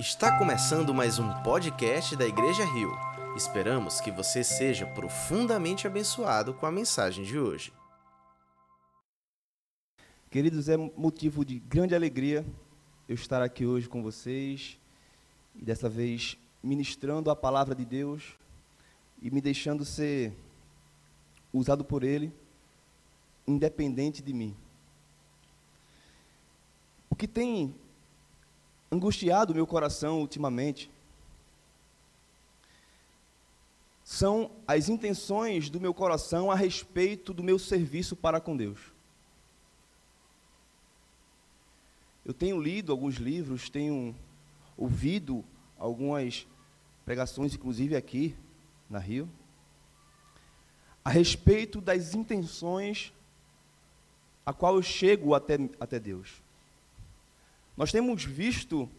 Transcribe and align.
Está 0.00 0.38
começando 0.38 0.94
mais 0.94 1.18
um 1.18 1.30
podcast 1.42 2.16
da 2.16 2.26
Igreja 2.26 2.64
Rio. 2.64 2.90
Esperamos 3.36 4.00
que 4.00 4.10
você 4.10 4.42
seja 4.42 4.86
profundamente 4.86 5.86
abençoado 5.86 6.54
com 6.54 6.64
a 6.64 6.72
mensagem 6.72 7.22
de 7.22 7.38
hoje. 7.38 7.70
Queridos, 10.30 10.70
é 10.70 10.76
motivo 10.78 11.44
de 11.44 11.58
grande 11.58 11.94
alegria 11.94 12.46
eu 13.06 13.14
estar 13.14 13.42
aqui 13.42 13.66
hoje 13.66 13.90
com 13.90 14.02
vocês 14.02 14.78
e 15.54 15.62
dessa 15.62 15.86
vez 15.86 16.38
ministrando 16.62 17.30
a 17.30 17.36
palavra 17.36 17.74
de 17.74 17.84
Deus 17.84 18.38
e 19.20 19.30
me 19.30 19.42
deixando 19.42 19.84
ser 19.84 20.32
usado 21.52 21.84
por 21.84 22.02
Ele, 22.04 22.32
independente 23.46 24.22
de 24.22 24.32
mim. 24.32 24.56
O 27.10 27.14
que 27.14 27.28
tem 27.28 27.74
angustiado 28.90 29.52
o 29.52 29.56
meu 29.56 29.66
coração 29.66 30.20
ultimamente 30.20 30.90
são 34.02 34.50
as 34.66 34.88
intenções 34.88 35.70
do 35.70 35.80
meu 35.80 35.94
coração 35.94 36.50
a 36.50 36.56
respeito 36.56 37.32
do 37.32 37.44
meu 37.44 37.58
serviço 37.60 38.16
para 38.16 38.40
com 38.40 38.56
Deus. 38.56 38.80
Eu 42.24 42.34
tenho 42.34 42.60
lido 42.60 42.90
alguns 42.90 43.14
livros, 43.14 43.70
tenho 43.70 44.14
ouvido 44.76 45.44
algumas 45.78 46.46
pregações, 47.04 47.54
inclusive 47.54 47.94
aqui 47.94 48.34
na 48.88 48.98
Rio, 48.98 49.28
a 51.04 51.10
respeito 51.10 51.80
das 51.80 52.14
intenções 52.14 53.12
a 54.44 54.52
qual 54.52 54.74
eu 54.74 54.82
chego 54.82 55.34
até, 55.34 55.56
até 55.78 56.00
Deus. 56.00 56.42
Nós 57.80 57.90
temos 57.90 58.22
visto 58.22 58.90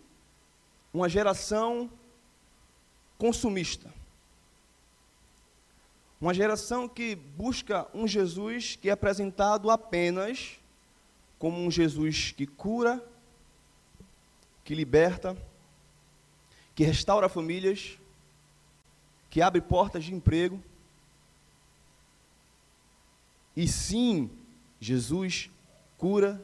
uma 0.92 1.08
geração 1.08 1.88
consumista. 3.16 3.94
Uma 6.20 6.34
geração 6.34 6.90
que 6.90 7.14
busca 7.14 7.88
um 7.94 8.08
Jesus 8.08 8.76
que 8.76 8.90
é 8.90 8.92
apresentado 8.92 9.70
apenas 9.70 10.58
como 11.38 11.64
um 11.64 11.70
Jesus 11.70 12.32
que 12.32 12.48
cura, 12.48 13.08
que 14.64 14.74
liberta, 14.74 15.38
que 16.74 16.84
restaura 16.84 17.30
famílias, 17.30 18.00
que 19.30 19.44
abre 19.44 19.62
portas 19.62 20.06
de 20.06 20.12
emprego. 20.16 20.60
E 23.56 23.68
sim, 23.68 24.28
Jesus 24.80 25.52
cura, 26.00 26.44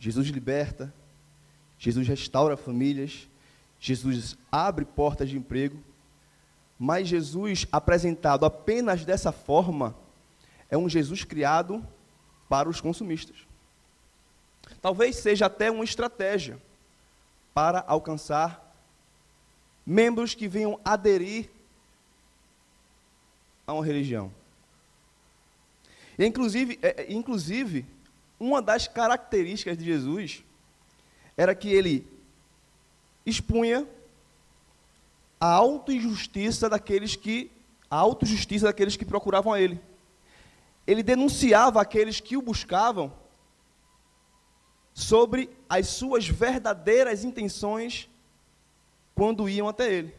Jesus 0.00 0.26
liberta, 0.30 0.92
Jesus 1.78 2.06
restaura 2.08 2.56
famílias, 2.56 3.28
Jesus 3.78 4.36
abre 4.50 4.84
portas 4.84 5.30
de 5.30 5.36
emprego, 5.36 5.78
mas 6.78 7.08
Jesus 7.08 7.66
apresentado 7.70 8.44
apenas 8.44 9.04
dessa 9.04 9.32
forma 9.32 9.96
é 10.70 10.76
um 10.76 10.88
Jesus 10.88 11.24
criado 11.24 11.84
para 12.48 12.68
os 12.68 12.80
consumistas. 12.80 13.36
Talvez 14.82 15.16
seja 15.16 15.46
até 15.46 15.70
uma 15.70 15.84
estratégia 15.84 16.60
para 17.54 17.84
alcançar 17.86 18.64
membros 19.84 20.34
que 20.34 20.46
venham 20.46 20.78
aderir 20.84 21.48
a 23.66 23.72
uma 23.72 23.84
religião. 23.84 24.32
Inclusive, 26.18 26.78
é, 26.82 27.02
é 27.02 27.12
inclusive, 27.12 27.86
uma 28.38 28.60
das 28.60 28.86
características 28.86 29.78
de 29.78 29.84
Jesus 29.84 30.44
era 31.38 31.54
que 31.54 31.72
ele 31.72 32.04
expunha 33.24 33.86
a 35.40 35.48
autoinjustiça 35.48 36.68
daqueles 36.68 37.14
que 37.14 37.48
a 37.88 37.96
autojustiça 37.96 38.66
daqueles 38.66 38.96
que 38.96 39.04
procuravam 39.04 39.52
a 39.52 39.60
ele. 39.60 39.80
Ele 40.84 41.00
denunciava 41.00 41.80
aqueles 41.80 42.18
que 42.18 42.36
o 42.36 42.42
buscavam 42.42 43.12
sobre 44.92 45.48
as 45.68 45.86
suas 45.86 46.26
verdadeiras 46.26 47.22
intenções 47.22 48.08
quando 49.14 49.48
iam 49.48 49.68
até 49.68 49.92
ele. 49.92 50.14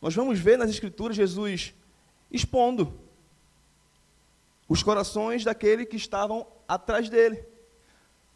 Nós 0.00 0.14
vamos 0.14 0.38
ver 0.38 0.56
nas 0.56 0.70
escrituras 0.70 1.16
Jesus 1.16 1.74
expondo 2.32 2.98
os 4.66 4.82
corações 4.82 5.44
daqueles 5.44 5.86
que 5.86 5.96
estavam 5.96 6.46
atrás 6.66 7.10
dele. 7.10 7.44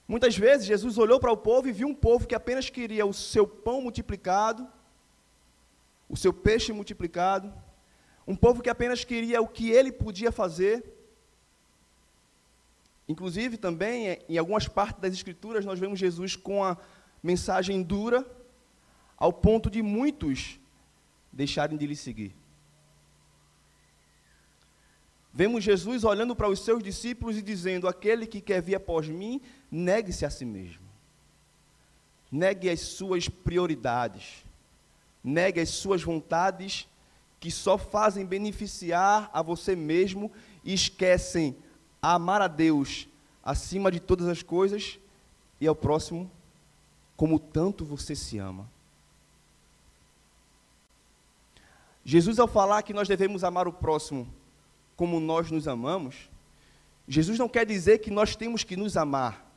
Muitas 0.08 0.38
vezes 0.38 0.66
Jesus 0.66 0.96
olhou 0.96 1.20
para 1.20 1.30
o 1.30 1.36
povo 1.36 1.68
e 1.68 1.72
viu 1.72 1.86
um 1.86 1.94
povo 1.94 2.26
que 2.26 2.34
apenas 2.34 2.70
queria 2.70 3.04
o 3.04 3.12
seu 3.12 3.46
pão 3.46 3.82
multiplicado, 3.82 4.66
o 6.08 6.16
seu 6.16 6.32
peixe 6.32 6.72
multiplicado, 6.72 7.52
um 8.26 8.34
povo 8.34 8.62
que 8.62 8.70
apenas 8.70 9.04
queria 9.04 9.42
o 9.42 9.46
que 9.46 9.70
ele 9.70 9.92
podia 9.92 10.32
fazer. 10.32 10.82
Inclusive, 13.06 13.58
também, 13.58 14.18
em 14.26 14.38
algumas 14.38 14.66
partes 14.66 15.00
das 15.00 15.12
Escrituras, 15.12 15.66
nós 15.66 15.78
vemos 15.78 15.98
Jesus 15.98 16.34
com 16.34 16.64
a 16.64 16.78
mensagem 17.22 17.82
dura, 17.82 18.26
ao 19.14 19.32
ponto 19.32 19.68
de 19.68 19.82
muitos 19.82 20.58
deixarem 21.30 21.76
de 21.76 21.86
lhe 21.86 21.96
seguir. 21.96 22.34
Vemos 25.38 25.62
Jesus 25.62 26.02
olhando 26.02 26.34
para 26.34 26.48
os 26.48 26.58
seus 26.58 26.82
discípulos 26.82 27.36
e 27.36 27.42
dizendo: 27.42 27.86
Aquele 27.86 28.26
que 28.26 28.40
quer 28.40 28.60
vir 28.60 28.74
após 28.74 29.06
mim, 29.06 29.40
negue-se 29.70 30.26
a 30.26 30.30
si 30.30 30.44
mesmo. 30.44 30.82
Negue 32.28 32.68
as 32.68 32.80
suas 32.80 33.28
prioridades. 33.28 34.44
Negue 35.22 35.60
as 35.60 35.68
suas 35.68 36.02
vontades 36.02 36.88
que 37.38 37.52
só 37.52 37.78
fazem 37.78 38.26
beneficiar 38.26 39.30
a 39.32 39.40
você 39.40 39.76
mesmo 39.76 40.28
e 40.64 40.74
esquecem 40.74 41.54
amar 42.02 42.42
a 42.42 42.48
Deus 42.48 43.06
acima 43.40 43.92
de 43.92 44.00
todas 44.00 44.26
as 44.26 44.42
coisas 44.42 44.98
e 45.60 45.68
ao 45.68 45.76
próximo 45.76 46.28
como 47.16 47.38
tanto 47.38 47.84
você 47.84 48.16
se 48.16 48.38
ama. 48.38 48.68
Jesus, 52.04 52.40
ao 52.40 52.48
falar 52.48 52.82
que 52.82 52.92
nós 52.92 53.06
devemos 53.06 53.44
amar 53.44 53.68
o 53.68 53.72
próximo 53.72 54.26
como 54.98 55.20
nós 55.20 55.48
nos 55.48 55.68
amamos, 55.68 56.28
Jesus 57.06 57.38
não 57.38 57.48
quer 57.48 57.64
dizer 57.64 57.98
que 57.98 58.10
nós 58.10 58.34
temos 58.34 58.64
que 58.64 58.76
nos 58.76 58.96
amar. 58.96 59.48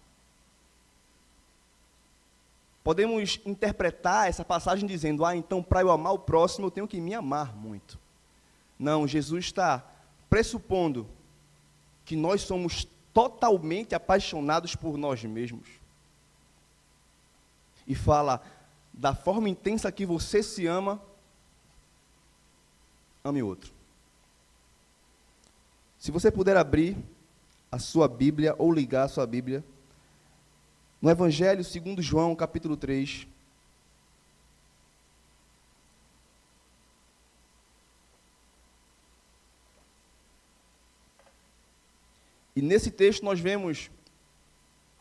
Podemos 2.84 3.42
interpretar 3.44 4.30
essa 4.30 4.46
passagem 4.46 4.88
dizendo: 4.88 5.26
ah, 5.26 5.36
então 5.36 5.64
para 5.64 5.82
eu 5.82 5.90
amar 5.90 6.14
o 6.14 6.20
próximo 6.20 6.68
eu 6.68 6.72
tenho 6.72 6.88
que 6.88 7.02
me 7.02 7.16
amar 7.16 7.56
muito. 7.56 8.00
Não, 8.78 9.08
Jesus 9.08 9.46
está 9.46 9.84
pressupondo 10.30 11.10
que 12.06 12.16
nós 12.16 12.44
somos 12.44 12.88
totalmente 13.12 13.96
apaixonados 13.96 14.76
por 14.76 14.96
nós 14.96 15.24
mesmos. 15.24 15.68
E 17.88 17.96
fala: 17.96 18.44
da 18.94 19.16
forma 19.16 19.50
intensa 19.50 19.92
que 19.92 20.06
você 20.06 20.44
se 20.44 20.68
ama, 20.68 21.02
ame 23.24 23.42
outro. 23.42 23.81
Se 26.02 26.10
você 26.10 26.32
puder 26.32 26.58
abrir 26.58 26.98
a 27.72 27.78
sua 27.78 28.08
Bíblia 28.08 28.56
ou 28.58 28.74
ligar 28.74 29.04
a 29.04 29.08
sua 29.08 29.28
Bíblia 29.28 29.64
no 31.00 31.12
Evangelho 31.12 31.64
segundo 31.64 32.02
João, 32.02 32.36
capítulo 32.36 32.76
3. 32.76 33.28
E 42.56 42.64
nesse 42.64 42.90
texto 42.90 43.24
nós 43.24 43.40
vemos 43.40 43.92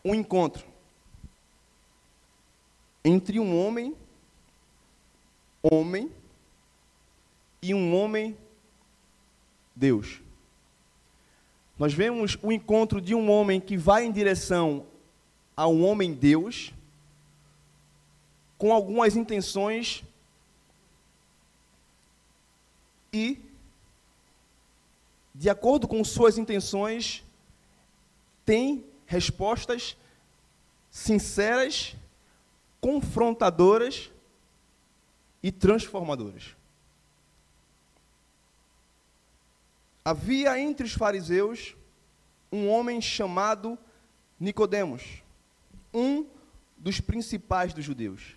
um 0.05 0.15
encontro 0.15 0.67
entre 3.03 3.41
um 3.41 3.59
homem, 3.59 3.97
homem, 5.63 6.13
e 7.63 7.73
um 7.73 7.95
homem, 7.95 8.37
Deus. 9.75 10.21
Nós 11.81 11.95
vemos 11.95 12.37
o 12.43 12.53
encontro 12.53 13.01
de 13.01 13.15
um 13.15 13.31
homem 13.31 13.59
que 13.59 13.75
vai 13.75 14.05
em 14.05 14.13
direção 14.13 14.87
a 15.57 15.67
um 15.67 15.83
homem 15.83 16.13
Deus 16.13 16.75
com 18.59 18.71
algumas 18.71 19.17
intenções 19.17 20.05
e, 23.11 23.41
de 25.35 25.49
acordo 25.49 25.89
com 25.89 26.05
suas 26.05 26.37
intenções, 26.37 27.25
tem 28.45 28.85
respostas 29.07 29.97
sinceras, 30.91 31.97
confrontadoras 32.79 34.11
e 35.43 35.51
transformadoras. 35.51 36.60
Havia 40.11 40.59
entre 40.59 40.85
os 40.85 40.93
fariseus 40.93 41.77
um 42.51 42.69
homem 42.69 43.01
chamado 43.01 43.79
Nicodemos 44.41 45.23
um 45.95 46.27
dos 46.77 47.01
principais 47.01 47.73
dos 47.73 47.85
judeus. 47.85 48.37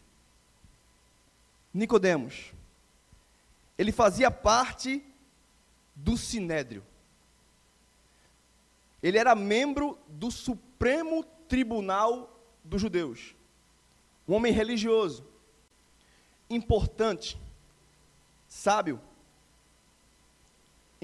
Nicodemos. 1.73 2.53
Ele 3.75 3.91
fazia 3.91 4.29
parte 4.29 5.03
do 5.95 6.15
Sinédrio. 6.15 6.85
Ele 9.01 9.17
era 9.17 9.33
membro 9.33 9.97
do 10.07 10.29
Supremo 10.29 11.23
Tribunal 11.47 12.39
dos 12.63 12.79
Judeus. 12.79 13.33
Um 14.27 14.35
homem 14.35 14.53
religioso, 14.53 15.25
importante, 16.51 17.35
sábio, 18.47 19.01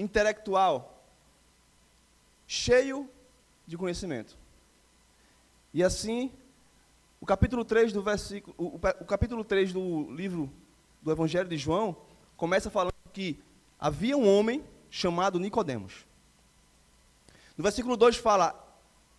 intelectual, 0.00 1.04
cheio 2.46 3.08
de 3.66 3.76
conhecimento. 3.76 4.36
E 5.72 5.84
assim, 5.84 6.32
o 7.20 7.26
capítulo 7.26 7.64
3 7.64 7.92
do 7.92 8.02
versículo, 8.02 8.54
o, 8.58 8.76
o, 8.76 9.04
capítulo 9.04 9.44
3 9.44 9.72
do 9.72 10.10
livro 10.10 10.50
do 11.02 11.12
Evangelho 11.12 11.48
de 11.48 11.56
João 11.56 11.96
começa 12.36 12.70
falando 12.70 12.94
que 13.12 13.38
havia 13.78 14.16
um 14.16 14.28
homem 14.28 14.64
chamado 14.90 15.38
Nicodemos. 15.38 16.06
No 17.56 17.62
versículo 17.62 17.96
2 17.96 18.16
fala: 18.16 18.58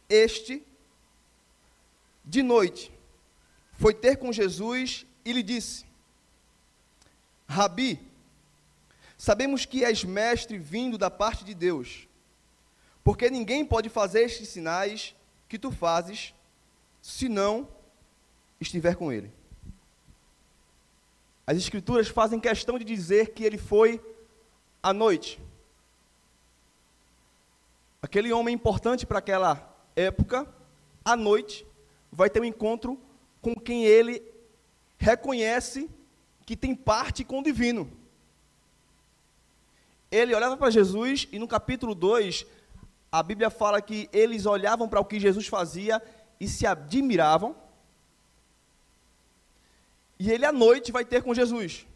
Este 0.09 0.65
de 2.25 2.41
noite 2.41 2.91
foi 3.73 3.93
ter 3.93 4.17
com 4.17 4.33
Jesus 4.33 5.05
e 5.23 5.31
lhe 5.31 5.43
disse: 5.43 5.85
Rabi, 7.47 8.10
sabemos 9.21 9.67
que 9.67 9.85
és 9.85 10.03
mestre 10.03 10.57
vindo 10.57 10.97
da 10.97 11.11
parte 11.11 11.45
de 11.45 11.53
Deus, 11.53 12.07
porque 13.03 13.29
ninguém 13.29 13.63
pode 13.63 13.87
fazer 13.87 14.23
estes 14.23 14.49
sinais 14.49 15.15
que 15.47 15.59
tu 15.59 15.69
fazes, 15.71 16.33
se 17.03 17.29
não 17.29 17.67
estiver 18.59 18.95
com 18.95 19.11
ele. 19.11 19.31
As 21.45 21.55
Escrituras 21.55 22.07
fazem 22.07 22.39
questão 22.39 22.79
de 22.79 22.83
dizer 22.83 23.29
que 23.29 23.43
ele 23.43 23.59
foi 23.59 24.03
à 24.81 24.91
noite. 24.91 25.39
Aquele 28.01 28.33
homem 28.33 28.55
importante 28.55 29.05
para 29.05 29.19
aquela 29.19 29.71
época, 29.95 30.51
à 31.05 31.15
noite, 31.15 31.63
vai 32.11 32.27
ter 32.27 32.41
um 32.41 32.45
encontro 32.45 32.99
com 33.39 33.53
quem 33.53 33.85
ele 33.85 34.23
reconhece 34.97 35.87
que 36.43 36.57
tem 36.57 36.73
parte 36.73 37.23
com 37.23 37.41
o 37.41 37.43
divino. 37.43 38.00
Ele 40.11 40.35
olhava 40.35 40.57
para 40.57 40.69
Jesus 40.69 41.25
e 41.31 41.39
no 41.39 41.47
capítulo 41.47 41.95
2, 41.95 42.45
a 43.09 43.23
Bíblia 43.23 43.49
fala 43.49 43.81
que 43.81 44.09
eles 44.11 44.45
olhavam 44.45 44.89
para 44.89 44.99
o 44.99 45.05
que 45.05 45.19
Jesus 45.19 45.47
fazia 45.47 46.03
e 46.37 46.49
se 46.49 46.67
admiravam. 46.67 47.55
E 50.19 50.29
ele 50.29 50.45
à 50.45 50.51
noite 50.51 50.91
vai 50.91 51.05
ter 51.05 51.23
com 51.23 51.33
Jesus. 51.33 51.87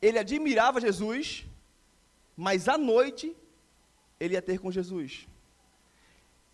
Ele 0.00 0.18
admirava 0.18 0.80
Jesus, 0.80 1.46
mas 2.36 2.68
à 2.68 2.76
noite 2.76 3.34
ele 4.20 4.34
ia 4.34 4.42
ter 4.42 4.58
com 4.58 4.70
Jesus. 4.70 5.26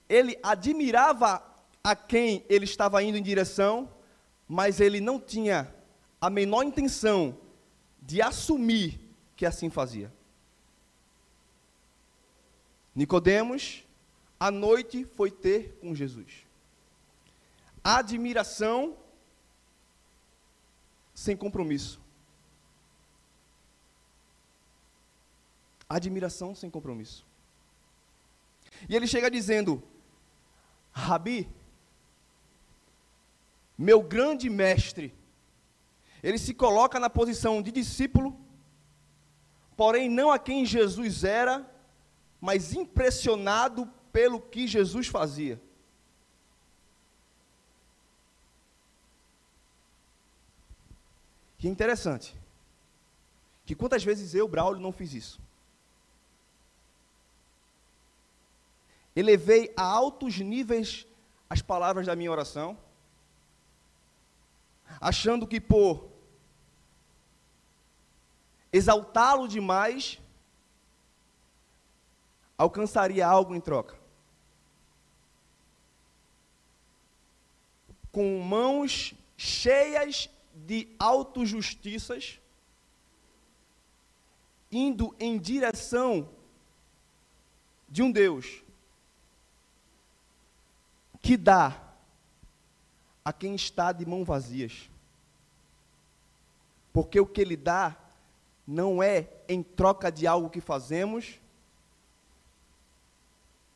Ele 0.08 0.38
admirava 0.42 1.42
a 1.82 1.96
quem 1.96 2.44
ele 2.48 2.64
estava 2.64 3.02
indo 3.02 3.18
em 3.18 3.22
direção, 3.22 3.92
mas 4.46 4.80
ele 4.80 5.00
não 5.00 5.18
tinha 5.18 5.74
a 6.20 6.30
menor 6.30 6.62
intenção 6.62 7.36
de 8.08 8.22
assumir 8.22 8.98
que 9.36 9.44
assim 9.44 9.68
fazia. 9.68 10.10
Nicodemos, 12.94 13.84
à 14.40 14.50
noite, 14.50 15.04
foi 15.14 15.30
ter 15.30 15.74
com 15.78 15.94
Jesus. 15.94 16.46
Admiração 17.84 18.96
sem 21.14 21.36
compromisso. 21.36 22.00
Admiração 25.86 26.54
sem 26.54 26.70
compromisso. 26.70 27.26
E 28.88 28.96
ele 28.96 29.06
chega 29.06 29.30
dizendo: 29.30 29.82
Rabi, 30.92 31.46
meu 33.76 34.02
grande 34.02 34.48
mestre. 34.48 35.14
Ele 36.22 36.38
se 36.38 36.52
coloca 36.52 36.98
na 36.98 37.08
posição 37.08 37.62
de 37.62 37.70
discípulo, 37.70 38.38
porém 39.76 40.08
não 40.08 40.30
a 40.30 40.38
quem 40.38 40.66
Jesus 40.66 41.24
era, 41.24 41.68
mas 42.40 42.72
impressionado 42.72 43.86
pelo 44.12 44.40
que 44.40 44.66
Jesus 44.66 45.06
fazia. 45.06 45.60
Que 51.58 51.66
é 51.66 51.70
interessante, 51.70 52.36
que 53.66 53.74
quantas 53.74 54.04
vezes 54.04 54.34
eu, 54.34 54.46
Braulio, 54.46 54.80
não 54.80 54.92
fiz 54.92 55.12
isso. 55.12 55.40
Elevei 59.14 59.72
a 59.76 59.82
altos 59.82 60.38
níveis 60.38 61.04
as 61.50 61.60
palavras 61.60 62.06
da 62.06 62.14
minha 62.14 62.30
oração, 62.30 62.78
achando 65.00 65.46
que 65.46 65.60
por 65.60 66.08
exaltá-lo 68.72 69.48
demais, 69.48 70.20
alcançaria 72.56 73.26
algo 73.26 73.54
em 73.54 73.60
troca. 73.60 73.98
Com 78.12 78.40
mãos 78.40 79.14
cheias 79.36 80.28
de 80.54 80.88
autojustiças, 80.98 82.40
indo 84.70 85.14
em 85.18 85.38
direção 85.38 86.28
de 87.88 88.02
um 88.02 88.10
Deus 88.10 88.62
que 91.22 91.36
dá 91.36 91.87
a 93.28 93.32
quem 93.34 93.54
está 93.54 93.92
de 93.92 94.06
mãos 94.06 94.24
vazias. 94.24 94.88
Porque 96.94 97.20
o 97.20 97.26
que 97.26 97.42
ele 97.42 97.58
dá 97.58 97.94
não 98.66 99.02
é 99.02 99.28
em 99.46 99.62
troca 99.62 100.10
de 100.10 100.26
algo 100.26 100.48
que 100.48 100.62
fazemos, 100.62 101.38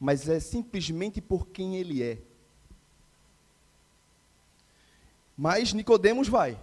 mas 0.00 0.26
é 0.26 0.40
simplesmente 0.40 1.20
por 1.20 1.48
quem 1.48 1.76
ele 1.76 2.02
é. 2.02 2.18
Mas 5.36 5.74
Nicodemos 5.74 6.28
vai. 6.28 6.58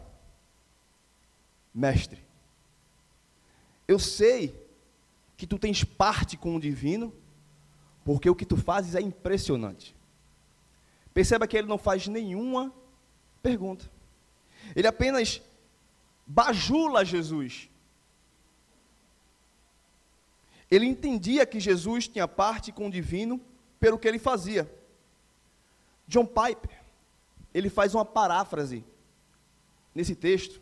Mestre, 1.72 2.26
eu 3.88 4.00
sei 4.00 4.68
que 5.38 5.46
tu 5.46 5.60
tens 5.60 5.84
parte 5.84 6.36
com 6.36 6.56
o 6.56 6.60
divino, 6.60 7.14
porque 8.04 8.32
o 8.32 8.36
que 8.36 8.48
tu 8.48 8.58
fazes 8.58 8.96
é 8.96 9.00
impressionante. 9.00 9.96
Perceba 11.14 11.48
que 11.48 11.56
ele 11.56 11.68
não 11.68 11.78
faz 11.78 12.08
nenhuma 12.08 12.79
pergunta. 13.42 13.90
Ele 14.76 14.88
apenas 14.88 15.42
bajula 16.26 17.04
Jesus. 17.04 17.70
Ele 20.70 20.86
entendia 20.86 21.46
que 21.46 21.60
Jesus 21.60 22.08
tinha 22.08 22.28
parte 22.28 22.72
com 22.72 22.88
o 22.88 22.92
divino 22.92 23.42
pelo 23.80 23.98
que 23.98 24.08
ele 24.08 24.20
fazia. 24.20 24.72
John 26.08 26.26
Piper, 26.26 26.82
ele 27.54 27.70
faz 27.70 27.96
uma 27.96 28.06
paráfrase 28.06 28.84
nesse 29.94 30.16
texto, 30.16 30.62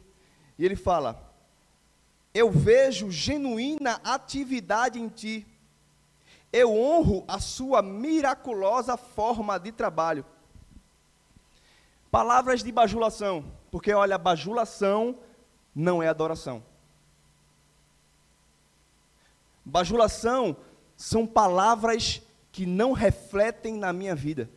e 0.58 0.66
ele 0.66 0.76
fala: 0.76 1.34
Eu 2.34 2.50
vejo 2.52 3.12
genuína 3.12 4.00
atividade 4.04 5.00
em 5.00 5.10
ti, 5.10 5.46
eu 6.52 6.74
honro 6.74 7.26
a 7.28 7.40
sua 7.40 7.82
miraculosa 7.82 8.96
forma 8.96 9.58
de 9.58 9.72
trabalho. 9.72 10.26
Palavras 12.10 12.64
de 12.64 12.72
bajulação, 12.72 13.44
porque 13.70 13.94
olha, 13.94 14.18
bajulação 14.18 15.20
não 15.76 16.02
é 16.02 16.08
adoração. 16.08 16.64
Bajulação 19.64 20.56
são 20.96 21.28
palavras 21.28 22.22
que 22.52 22.66
não 22.66 22.94
refletem 22.94 23.78
na 23.78 23.92
minha 23.92 24.16
vida. 24.16 24.50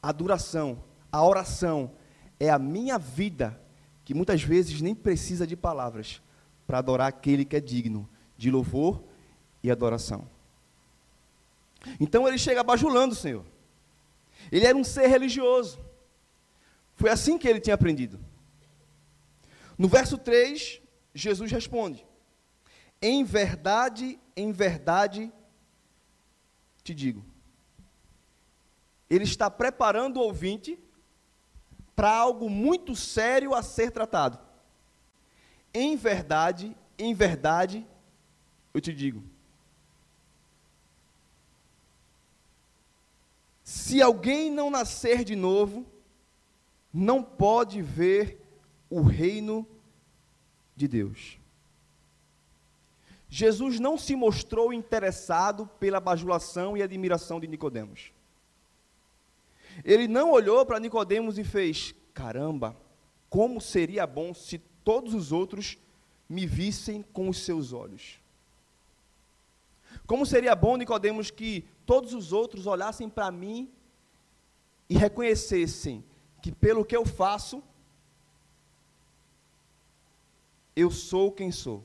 Adoração, 0.00 0.82
a 1.10 1.24
oração 1.24 1.90
é 2.38 2.48
a 2.48 2.58
minha 2.58 2.98
vida, 2.98 3.60
que 4.04 4.14
muitas 4.14 4.42
vezes 4.42 4.80
nem 4.80 4.94
precisa 4.94 5.46
de 5.46 5.56
palavras 5.56 6.22
para 6.66 6.78
adorar 6.78 7.08
aquele 7.08 7.44
que 7.44 7.56
é 7.56 7.60
digno 7.60 8.08
de 8.36 8.50
louvor 8.50 9.02
e 9.62 9.70
adoração. 9.70 10.26
Então 12.00 12.26
ele 12.26 12.38
chega 12.38 12.62
bajulando 12.62 13.14
Senhor. 13.14 13.44
Ele 14.50 14.66
era 14.66 14.76
um 14.76 14.84
ser 14.84 15.06
religioso. 15.06 15.78
Foi 16.94 17.10
assim 17.10 17.38
que 17.38 17.48
ele 17.48 17.60
tinha 17.60 17.74
aprendido. 17.74 18.20
No 19.78 19.88
verso 19.88 20.18
3, 20.18 20.80
Jesus 21.14 21.50
responde: 21.50 22.06
Em 23.00 23.24
verdade, 23.24 24.18
em 24.36 24.52
verdade 24.52 25.32
te 26.82 26.94
digo. 26.94 27.24
Ele 29.08 29.24
está 29.24 29.50
preparando 29.50 30.18
o 30.18 30.22
ouvinte 30.22 30.78
para 31.94 32.10
algo 32.10 32.48
muito 32.48 32.96
sério 32.96 33.54
a 33.54 33.62
ser 33.62 33.90
tratado. 33.90 34.38
Em 35.74 35.96
verdade, 35.96 36.76
em 36.98 37.14
verdade, 37.14 37.86
eu 38.72 38.80
te 38.80 38.92
digo. 38.92 39.22
Se 43.74 44.02
alguém 44.02 44.50
não 44.50 44.68
nascer 44.68 45.24
de 45.24 45.34
novo, 45.34 45.86
não 46.92 47.22
pode 47.22 47.80
ver 47.80 48.38
o 48.90 49.00
reino 49.00 49.66
de 50.76 50.86
Deus. 50.86 51.38
Jesus 53.30 53.80
não 53.80 53.96
se 53.96 54.14
mostrou 54.14 54.74
interessado 54.74 55.66
pela 55.80 56.00
bajulação 56.00 56.76
e 56.76 56.82
admiração 56.82 57.40
de 57.40 57.48
Nicodemos. 57.48 58.12
Ele 59.82 60.06
não 60.06 60.32
olhou 60.32 60.66
para 60.66 60.78
Nicodemos 60.78 61.38
e 61.38 61.42
fez: 61.42 61.94
"Caramba, 62.12 62.76
como 63.30 63.58
seria 63.58 64.06
bom 64.06 64.34
se 64.34 64.58
todos 64.84 65.14
os 65.14 65.32
outros 65.32 65.78
me 66.28 66.44
vissem 66.44 67.02
com 67.10 67.26
os 67.26 67.38
seus 67.38 67.72
olhos". 67.72 68.21
Como 70.06 70.26
seria 70.26 70.54
bom, 70.54 70.76
Nicodemos, 70.76 71.30
que 71.30 71.66
todos 71.86 72.12
os 72.12 72.32
outros 72.32 72.66
olhassem 72.66 73.08
para 73.08 73.30
mim 73.30 73.72
e 74.88 74.96
reconhecessem 74.96 76.04
que 76.40 76.52
pelo 76.52 76.84
que 76.84 76.96
eu 76.96 77.06
faço, 77.06 77.62
eu 80.74 80.90
sou 80.90 81.30
quem 81.30 81.52
sou. 81.52 81.84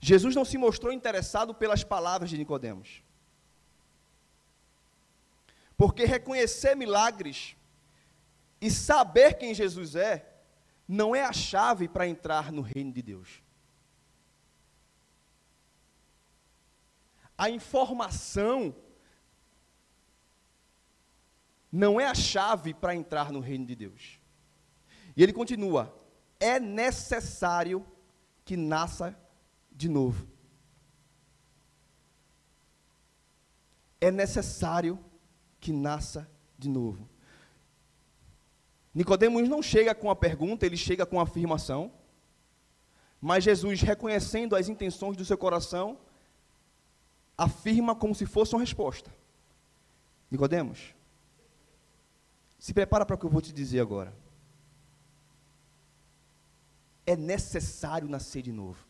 Jesus 0.00 0.34
não 0.34 0.44
se 0.44 0.56
mostrou 0.56 0.92
interessado 0.92 1.52
pelas 1.52 1.82
palavras 1.82 2.30
de 2.30 2.38
Nicodemos. 2.38 3.02
Porque 5.76 6.04
reconhecer 6.04 6.74
milagres 6.74 7.56
e 8.60 8.70
saber 8.70 9.34
quem 9.34 9.54
Jesus 9.54 9.94
é 9.94 10.26
não 10.86 11.14
é 11.14 11.24
a 11.24 11.32
chave 11.32 11.88
para 11.88 12.06
entrar 12.06 12.50
no 12.52 12.62
reino 12.62 12.92
de 12.92 13.02
Deus. 13.02 13.42
A 17.38 17.48
informação 17.48 18.74
não 21.70 22.00
é 22.00 22.06
a 22.06 22.14
chave 22.14 22.74
para 22.74 22.96
entrar 22.96 23.30
no 23.30 23.38
reino 23.38 23.64
de 23.64 23.76
Deus. 23.76 24.18
E 25.16 25.22
ele 25.22 25.32
continua: 25.32 25.94
é 26.40 26.58
necessário 26.58 27.86
que 28.44 28.56
nasça 28.56 29.16
de 29.70 29.88
novo. 29.88 30.26
É 34.00 34.10
necessário 34.10 34.98
que 35.60 35.72
nasça 35.72 36.28
de 36.58 36.68
novo. 36.68 37.08
Nicodemos 38.94 39.48
não 39.48 39.62
chega 39.62 39.94
com 39.94 40.10
a 40.10 40.16
pergunta, 40.16 40.66
ele 40.66 40.76
chega 40.76 41.06
com 41.06 41.20
a 41.20 41.22
afirmação. 41.22 41.92
Mas 43.20 43.44
Jesus, 43.44 43.80
reconhecendo 43.80 44.56
as 44.56 44.68
intenções 44.68 45.16
do 45.16 45.24
seu 45.24 45.36
coração, 45.36 45.98
afirma 47.38 47.94
como 47.94 48.14
se 48.14 48.26
fosse 48.26 48.54
uma 48.54 48.60
resposta. 48.60 49.14
Nicodemos, 50.28 50.92
se 52.58 52.74
prepara 52.74 53.06
para 53.06 53.14
o 53.14 53.18
que 53.18 53.24
eu 53.24 53.30
vou 53.30 53.40
te 53.40 53.52
dizer 53.52 53.80
agora. 53.80 54.12
É 57.06 57.16
necessário 57.16 58.08
nascer 58.08 58.42
de 58.42 58.52
novo. 58.52 58.84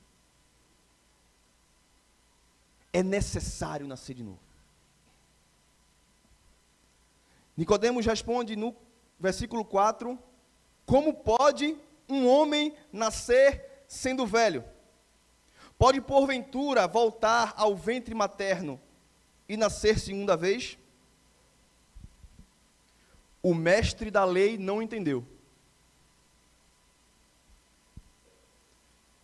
É 2.91 3.03
necessário 3.03 3.87
nascer 3.87 4.15
de 4.15 4.25
novo. 4.25 4.41
Nicodemos 7.57 8.07
responde 8.07 8.57
no 8.57 8.75
versículo 9.21 9.65
4: 9.65 10.19
Como 10.87 11.13
pode 11.13 11.77
um 12.09 12.27
homem 12.27 12.75
nascer 12.91 13.85
sendo 13.87 14.27
velho? 14.27 14.65
Pode 15.79 16.01
porventura 16.01 16.89
voltar 16.89 17.55
ao 17.57 17.77
ventre 17.77 18.13
materno 18.13 18.81
e 19.49 19.57
nascer 19.57 20.01
segunda 20.01 20.37
vez? 20.37 20.77
O 23.41 23.55
mestre 23.55 24.11
da 24.11 24.25
lei 24.25 24.59
não 24.59 24.83
entendeu. 24.83 25.25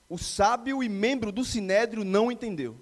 O 0.09 0.17
sábio 0.17 0.81
e 0.81 0.89
membro 0.89 1.33
do 1.33 1.45
sinédrio 1.45 2.05
não 2.05 2.31
entendeu. 2.31 2.81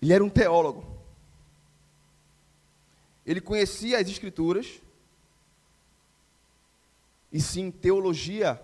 Ele 0.00 0.14
era 0.14 0.24
um 0.24 0.30
teólogo. 0.30 0.98
Ele 3.26 3.42
conhecia 3.42 3.98
as 3.98 4.08
escrituras. 4.08 4.80
E 7.30 7.38
sim, 7.38 7.70
teologia 7.70 8.58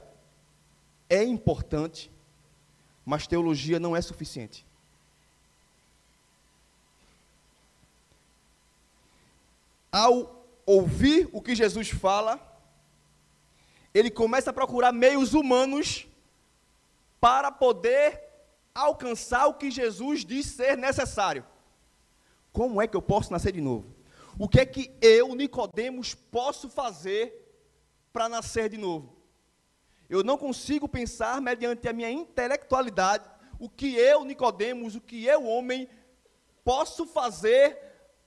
é 1.14 1.22
importante, 1.22 2.10
mas 3.04 3.26
teologia 3.26 3.78
não 3.78 3.94
é 3.94 4.02
suficiente. 4.02 4.66
Ao 9.92 10.44
ouvir 10.66 11.28
o 11.32 11.40
que 11.40 11.54
Jesus 11.54 11.90
fala, 11.90 12.40
ele 13.92 14.10
começa 14.10 14.50
a 14.50 14.52
procurar 14.52 14.92
meios 14.92 15.34
humanos 15.34 16.08
para 17.20 17.52
poder 17.52 18.20
alcançar 18.74 19.46
o 19.46 19.54
que 19.54 19.70
Jesus 19.70 20.24
diz 20.24 20.46
ser 20.46 20.76
necessário. 20.76 21.46
Como 22.52 22.82
é 22.82 22.88
que 22.88 22.96
eu 22.96 23.02
posso 23.02 23.30
nascer 23.30 23.52
de 23.52 23.60
novo? 23.60 23.86
O 24.36 24.48
que 24.48 24.58
é 24.58 24.66
que 24.66 24.92
eu, 25.00 25.32
Nicodemos, 25.36 26.12
posso 26.12 26.68
fazer 26.68 27.32
para 28.12 28.28
nascer 28.28 28.68
de 28.68 28.76
novo? 28.76 29.13
Eu 30.14 30.22
não 30.22 30.38
consigo 30.38 30.88
pensar 30.88 31.40
mediante 31.40 31.88
a 31.88 31.92
minha 31.92 32.08
intelectualidade 32.08 33.28
o 33.58 33.68
que 33.68 33.96
eu, 33.96 34.24
Nicodemos, 34.24 34.94
o 34.94 35.00
que 35.00 35.24
eu, 35.24 35.44
homem, 35.44 35.88
posso 36.62 37.04
fazer 37.04 37.76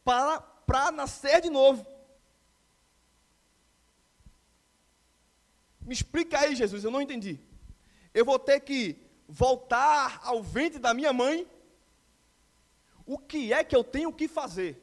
para, 0.04 0.42
para 0.42 0.92
nascer 0.92 1.40
de 1.40 1.50
novo. 1.50 1.88
Me 5.80 5.94
explica 5.94 6.40
aí, 6.40 6.58
Jesus, 6.58 6.84
eu 6.84 6.92
não 6.92 7.02
entendi. 7.02 7.40
Eu 8.14 8.26
vou 8.26 8.38
ter 8.38 8.60
que 8.60 9.02
voltar 9.26 10.20
ao 10.26 10.44
ventre 10.44 10.80
da 10.80 10.94
minha 10.94 11.14
mãe? 11.14 11.48
O 13.06 13.18
que 13.18 13.54
é 13.54 13.64
que 13.64 13.74
eu 13.74 13.84
tenho 13.86 14.12
que 14.12 14.28
fazer? 14.28 14.78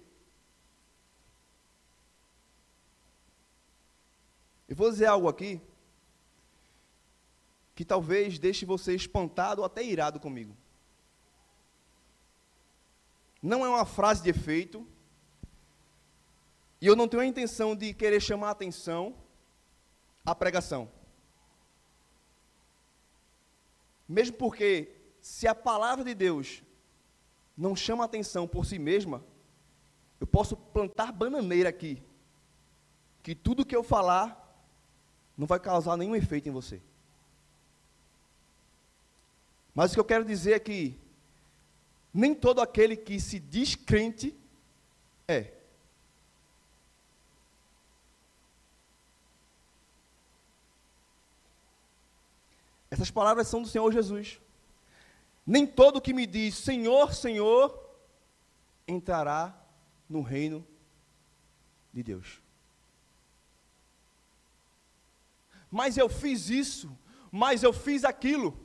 Eu 4.66 4.74
vou 4.74 4.90
dizer 4.90 5.04
algo 5.04 5.28
aqui 5.28 5.60
que 7.74 7.84
talvez 7.84 8.38
deixe 8.38 8.64
você 8.64 8.94
espantado 8.94 9.60
ou 9.60 9.66
até 9.66 9.82
irado 9.82 10.20
comigo. 10.20 10.56
Não 13.42 13.64
é 13.64 13.68
uma 13.68 13.84
frase 13.84 14.22
de 14.22 14.30
efeito, 14.30 14.86
e 16.80 16.86
eu 16.86 16.94
não 16.94 17.08
tenho 17.08 17.22
a 17.22 17.26
intenção 17.26 17.74
de 17.74 17.92
querer 17.92 18.20
chamar 18.20 18.48
a 18.48 18.52
atenção 18.52 19.16
à 20.24 20.34
pregação. 20.34 20.90
Mesmo 24.08 24.36
porque, 24.36 24.94
se 25.20 25.48
a 25.48 25.54
palavra 25.54 26.04
de 26.04 26.14
Deus 26.14 26.62
não 27.56 27.74
chama 27.74 28.04
atenção 28.04 28.46
por 28.46 28.66
si 28.66 28.78
mesma, 28.78 29.24
eu 30.20 30.26
posso 30.26 30.56
plantar 30.56 31.12
bananeira 31.12 31.68
aqui, 31.68 32.02
que 33.22 33.34
tudo 33.34 33.64
que 33.64 33.74
eu 33.74 33.82
falar 33.82 34.40
não 35.36 35.46
vai 35.46 35.58
causar 35.58 35.96
nenhum 35.96 36.14
efeito 36.14 36.48
em 36.48 36.52
você. 36.52 36.82
Mas 39.74 39.90
o 39.90 39.94
que 39.94 40.00
eu 40.00 40.04
quero 40.04 40.24
dizer 40.24 40.52
é 40.52 40.58
que 40.58 40.96
nem 42.12 42.34
todo 42.34 42.60
aquele 42.60 42.96
que 42.96 43.18
se 43.18 43.40
diz 43.40 43.74
crente 43.74 44.32
é. 45.26 45.52
Essas 52.88 53.10
palavras 53.10 53.48
são 53.48 53.60
do 53.60 53.68
Senhor 53.68 53.92
Jesus. 53.92 54.40
Nem 55.44 55.66
todo 55.66 56.00
que 56.00 56.14
me 56.14 56.24
diz 56.24 56.54
Senhor, 56.54 57.12
Senhor, 57.12 57.76
entrará 58.86 59.52
no 60.08 60.22
reino 60.22 60.64
de 61.92 62.04
Deus. 62.04 62.40
Mas 65.68 65.98
eu 65.98 66.08
fiz 66.08 66.48
isso, 66.48 66.96
mas 67.32 67.64
eu 67.64 67.72
fiz 67.72 68.04
aquilo. 68.04 68.63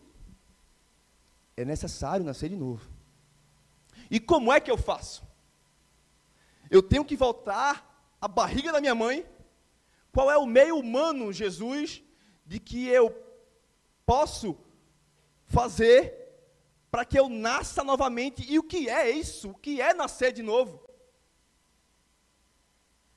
É 1.59 1.65
necessário 1.65 2.23
nascer 2.23 2.47
de 2.47 2.55
novo. 2.55 2.89
E 4.09 4.17
como 4.17 4.49
é 4.49 4.61
que 4.61 4.71
eu 4.71 4.77
faço? 4.77 5.27
Eu 6.71 6.81
tenho 6.81 7.03
que 7.03 7.17
voltar 7.17 8.15
à 8.21 8.29
barriga 8.29 8.71
da 8.71 8.79
minha 8.79 8.95
mãe. 8.95 9.25
Qual 10.09 10.31
é 10.31 10.37
o 10.37 10.45
meio 10.45 10.77
humano, 10.77 11.33
Jesus, 11.33 12.01
de 12.45 12.61
que 12.61 12.87
eu 12.87 13.13
posso 14.05 14.57
fazer 15.47 16.31
para 16.89 17.03
que 17.03 17.19
eu 17.19 17.27
nasça 17.27 17.83
novamente? 17.83 18.49
E 18.49 18.57
o 18.57 18.63
que 18.63 18.87
é 18.87 19.09
isso? 19.09 19.49
O 19.49 19.53
que 19.53 19.81
é 19.81 19.93
nascer 19.93 20.31
de 20.31 20.41
novo? 20.41 20.81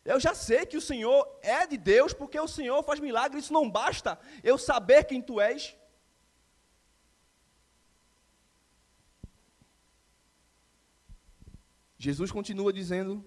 Eu 0.05 0.19
já 0.19 0.35
sei 0.35 0.67
que 0.67 0.77
o 0.77 0.81
Senhor 0.81 1.39
é 1.43 1.65
de 1.65 1.77
Deus, 1.77 2.13
porque 2.13 2.41
o 2.41 2.49
Senhor 2.49 2.83
faz 2.83 2.99
milagres, 2.99 3.45
isso 3.45 3.53
não 3.53 3.71
basta 3.71 4.19
eu 4.43 4.59
saber 4.59 5.05
quem 5.05 5.23
tu 5.23 5.41
és. 5.41 5.77
Jesus 12.03 12.33
continua 12.33 12.73
dizendo: 12.73 13.25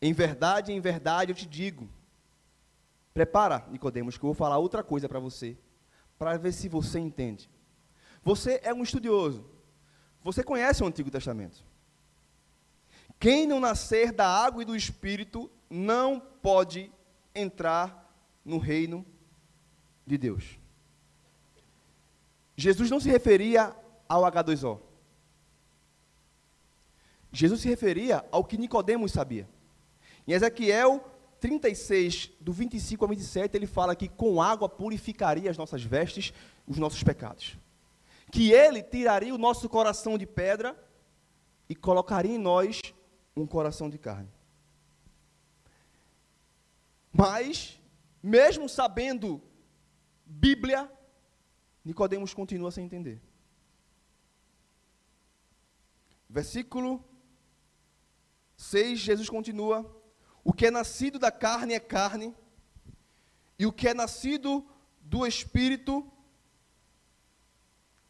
Em 0.00 0.12
verdade, 0.12 0.70
em 0.70 0.80
verdade 0.80 1.32
eu 1.32 1.34
te 1.34 1.44
digo. 1.44 1.88
Prepara, 3.12 3.66
Nicodemos, 3.68 4.16
que 4.16 4.24
eu 4.24 4.28
vou 4.28 4.34
falar 4.34 4.58
outra 4.58 4.80
coisa 4.84 5.08
para 5.08 5.18
você, 5.18 5.58
para 6.16 6.36
ver 6.36 6.52
se 6.52 6.68
você 6.68 7.00
entende. 7.00 7.50
Você 8.22 8.60
é 8.62 8.72
um 8.72 8.84
estudioso. 8.84 9.44
Você 10.22 10.44
conhece 10.44 10.84
o 10.84 10.86
Antigo 10.86 11.10
Testamento. 11.10 11.64
Quem 13.18 13.44
não 13.44 13.58
nascer 13.58 14.12
da 14.12 14.28
água 14.28 14.62
e 14.62 14.66
do 14.66 14.76
Espírito 14.76 15.50
não 15.68 16.20
pode 16.20 16.92
entrar 17.34 18.08
no 18.44 18.58
reino 18.58 19.04
de 20.06 20.16
Deus. 20.16 20.60
Jesus 22.56 22.88
não 22.88 23.00
se 23.00 23.10
referia 23.10 23.74
ao 24.08 24.22
H2O. 24.22 24.93
Jesus 27.34 27.62
se 27.62 27.68
referia 27.68 28.24
ao 28.30 28.44
que 28.44 28.56
Nicodemos 28.56 29.10
sabia. 29.10 29.48
Em 30.26 30.32
Ezequiel 30.32 31.04
36, 31.40 32.30
do 32.40 32.52
25 32.52 33.04
ao 33.04 33.08
27, 33.08 33.56
ele 33.56 33.66
fala 33.66 33.96
que 33.96 34.08
com 34.08 34.40
água 34.40 34.68
purificaria 34.68 35.50
as 35.50 35.58
nossas 35.58 35.82
vestes, 35.82 36.32
os 36.64 36.78
nossos 36.78 37.02
pecados. 37.02 37.58
Que 38.30 38.52
ele 38.52 38.84
tiraria 38.84 39.34
o 39.34 39.38
nosso 39.38 39.68
coração 39.68 40.16
de 40.16 40.26
pedra 40.26 40.80
e 41.68 41.74
colocaria 41.74 42.36
em 42.36 42.38
nós 42.38 42.80
um 43.36 43.46
coração 43.46 43.90
de 43.90 43.98
carne. 43.98 44.30
Mas, 47.12 47.80
mesmo 48.22 48.68
sabendo 48.68 49.42
Bíblia, 50.24 50.88
Nicodemos 51.84 52.32
continua 52.32 52.70
sem 52.70 52.84
entender. 52.84 53.20
Versículo 56.30 57.04
6, 58.64 58.98
Jesus 58.98 59.28
continua: 59.28 59.84
O 60.42 60.52
que 60.52 60.66
é 60.66 60.70
nascido 60.70 61.18
da 61.18 61.30
carne 61.30 61.74
é 61.74 61.80
carne, 61.80 62.34
e 63.58 63.66
o 63.66 63.72
que 63.72 63.88
é 63.88 63.94
nascido 63.94 64.66
do 65.00 65.26
espírito 65.26 66.10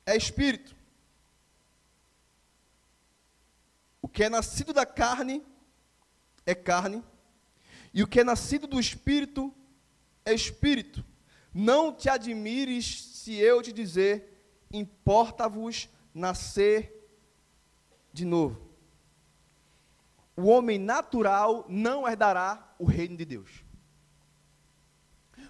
é 0.06 0.16
espírito. 0.16 0.74
O 4.00 4.08
que 4.08 4.24
é 4.24 4.28
nascido 4.28 4.72
da 4.72 4.86
carne 4.86 5.44
é 6.46 6.54
carne, 6.54 7.02
e 7.92 8.02
o 8.02 8.06
que 8.06 8.20
é 8.20 8.24
nascido 8.24 8.66
do 8.66 8.78
espírito 8.78 9.52
é 10.24 10.32
espírito. 10.32 11.04
Não 11.52 11.92
te 11.92 12.08
admires 12.08 13.02
se 13.02 13.34
eu 13.34 13.62
te 13.62 13.72
dizer, 13.72 14.66
importa-vos 14.72 15.88
nascer 16.12 16.92
de 18.12 18.24
novo 18.24 18.73
o 20.36 20.46
homem 20.46 20.78
natural 20.78 21.64
não 21.68 22.08
herdará 22.08 22.74
o 22.78 22.84
reino 22.84 23.16
de 23.16 23.24
Deus. 23.24 23.64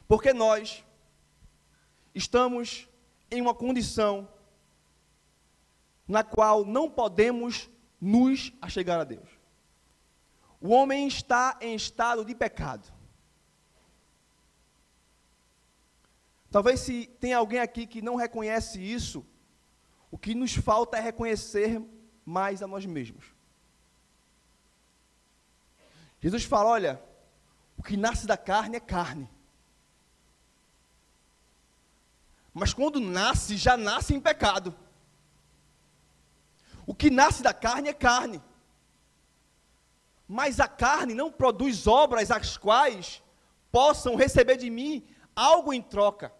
Porque 0.06 0.32
nós 0.32 0.84
estamos 2.14 2.88
em 3.30 3.40
uma 3.40 3.54
condição 3.54 4.28
na 6.06 6.22
qual 6.22 6.64
não 6.64 6.90
podemos 6.90 7.70
nos 8.00 8.52
achegar 8.60 9.00
a 9.00 9.04
Deus. 9.04 9.28
O 10.60 10.68
homem 10.68 11.06
está 11.08 11.58
em 11.60 11.74
estado 11.74 12.24
de 12.24 12.34
pecado. 12.34 12.92
Talvez 16.50 16.80
se 16.80 17.06
tem 17.18 17.32
alguém 17.32 17.58
aqui 17.58 17.86
que 17.86 18.00
não 18.00 18.14
reconhece 18.14 18.80
isso, 18.80 19.26
o 20.10 20.16
que 20.16 20.34
nos 20.34 20.54
falta 20.54 20.96
é 20.96 21.00
reconhecer 21.00 21.82
mais 22.24 22.62
a 22.62 22.66
nós 22.66 22.86
mesmos. 22.86 23.33
Jesus 26.24 26.44
fala: 26.44 26.70
olha, 26.70 27.02
o 27.76 27.82
que 27.82 27.98
nasce 27.98 28.26
da 28.26 28.34
carne 28.34 28.78
é 28.78 28.80
carne. 28.80 29.28
Mas 32.54 32.72
quando 32.72 32.98
nasce, 32.98 33.58
já 33.58 33.76
nasce 33.76 34.14
em 34.14 34.20
pecado. 34.20 34.74
O 36.86 36.94
que 36.94 37.10
nasce 37.10 37.42
da 37.42 37.52
carne 37.52 37.90
é 37.90 37.92
carne. 37.92 38.42
Mas 40.26 40.60
a 40.60 40.66
carne 40.66 41.12
não 41.12 41.30
produz 41.30 41.86
obras 41.86 42.30
as 42.30 42.56
quais 42.56 43.22
possam 43.70 44.16
receber 44.16 44.56
de 44.56 44.70
mim 44.70 45.06
algo 45.36 45.74
em 45.74 45.82
troca. 45.82 46.32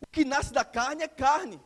O 0.00 0.06
que 0.06 0.24
nasce 0.24 0.54
da 0.54 0.64
carne 0.64 1.02
é 1.02 1.08
carne. 1.08 1.60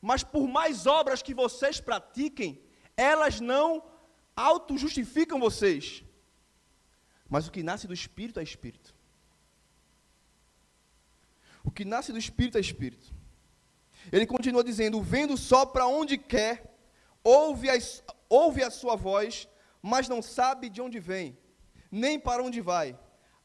Mas 0.00 0.22
por 0.22 0.46
mais 0.46 0.86
obras 0.86 1.20
que 1.20 1.34
vocês 1.34 1.80
pratiquem, 1.80 2.62
elas 2.96 3.40
não 3.40 3.82
auto-justificam 4.36 5.38
vocês. 5.38 6.02
Mas 7.28 7.46
o 7.46 7.50
que 7.50 7.62
nasce 7.62 7.86
do 7.86 7.94
Espírito 7.94 8.40
é 8.40 8.42
Espírito. 8.42 8.94
O 11.62 11.70
que 11.70 11.84
nasce 11.84 12.12
do 12.12 12.18
Espírito 12.18 12.58
é 12.58 12.60
Espírito. 12.60 13.12
Ele 14.12 14.26
continua 14.26 14.62
dizendo: 14.62 14.98
o 14.98 15.02
vento 15.02 15.36
sopra 15.36 15.86
onde 15.86 16.18
quer, 16.18 16.76
ouve, 17.22 17.70
as, 17.70 18.04
ouve 18.28 18.62
a 18.62 18.70
sua 18.70 18.96
voz, 18.96 19.48
mas 19.80 20.08
não 20.08 20.20
sabe 20.20 20.68
de 20.68 20.82
onde 20.82 21.00
vem, 21.00 21.38
nem 21.90 22.18
para 22.18 22.42
onde 22.42 22.60
vai. 22.60 22.98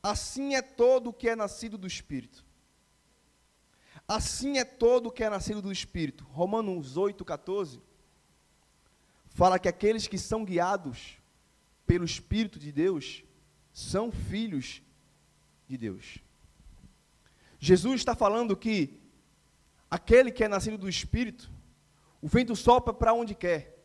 Assim 0.04 0.56
é 0.56 0.62
todo 0.62 1.10
o 1.10 1.13
que 1.13 1.30
é 1.30 1.36
nascido 1.36 1.78
do 1.78 1.88
Espírito. 1.88 2.45
Assim 4.08 4.58
é 4.58 4.65
todo 4.65 5.08
o 5.08 5.12
que 5.12 5.23
é 5.23 5.30
nascido 5.30 5.62
do 5.62 5.71
Espírito. 5.71 6.25
Romanos 6.32 6.97
8, 6.97 7.23
14 7.23 7.88
fala 9.39 9.58
que 9.58 9.69
aqueles 9.69 10.06
que 10.06 10.17
são 10.17 10.43
guiados 10.43 11.17
pelo 11.88 12.04
Espírito 12.04 12.60
de 12.60 12.73
Deus 12.73 13.23
são 13.71 14.12
filhos 14.12 14.82
de 15.65 15.78
Deus. 15.78 16.17
Jesus 17.58 18.02
está 18.02 18.13
falando 18.13 18.58
que 18.58 18.99
aquele 19.89 20.30
que 20.30 20.43
é 20.43 20.49
nascido 20.49 20.78
do 20.78 20.89
Espírito, 20.89 21.49
o 22.21 22.28
vento 22.28 22.54
sopra 22.54 22.93
para 22.93 23.13
onde 23.13 23.34
quer, 23.34 23.82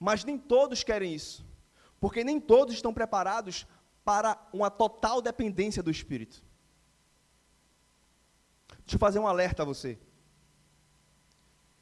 mas 0.00 0.24
nem 0.24 0.38
todos 0.38 0.82
querem 0.82 1.14
isso, 1.14 1.44
porque 2.00 2.24
nem 2.24 2.40
todos 2.40 2.74
estão 2.74 2.94
preparados 2.94 3.66
para 4.06 4.42
uma 4.54 4.70
total 4.70 5.20
dependência 5.20 5.82
do 5.82 5.90
Espírito. 5.90 6.42
Deixa 8.86 8.94
eu 8.94 8.98
fazer 8.98 9.18
um 9.18 9.26
alerta 9.26 9.64
a 9.64 9.66
você. 9.66 9.98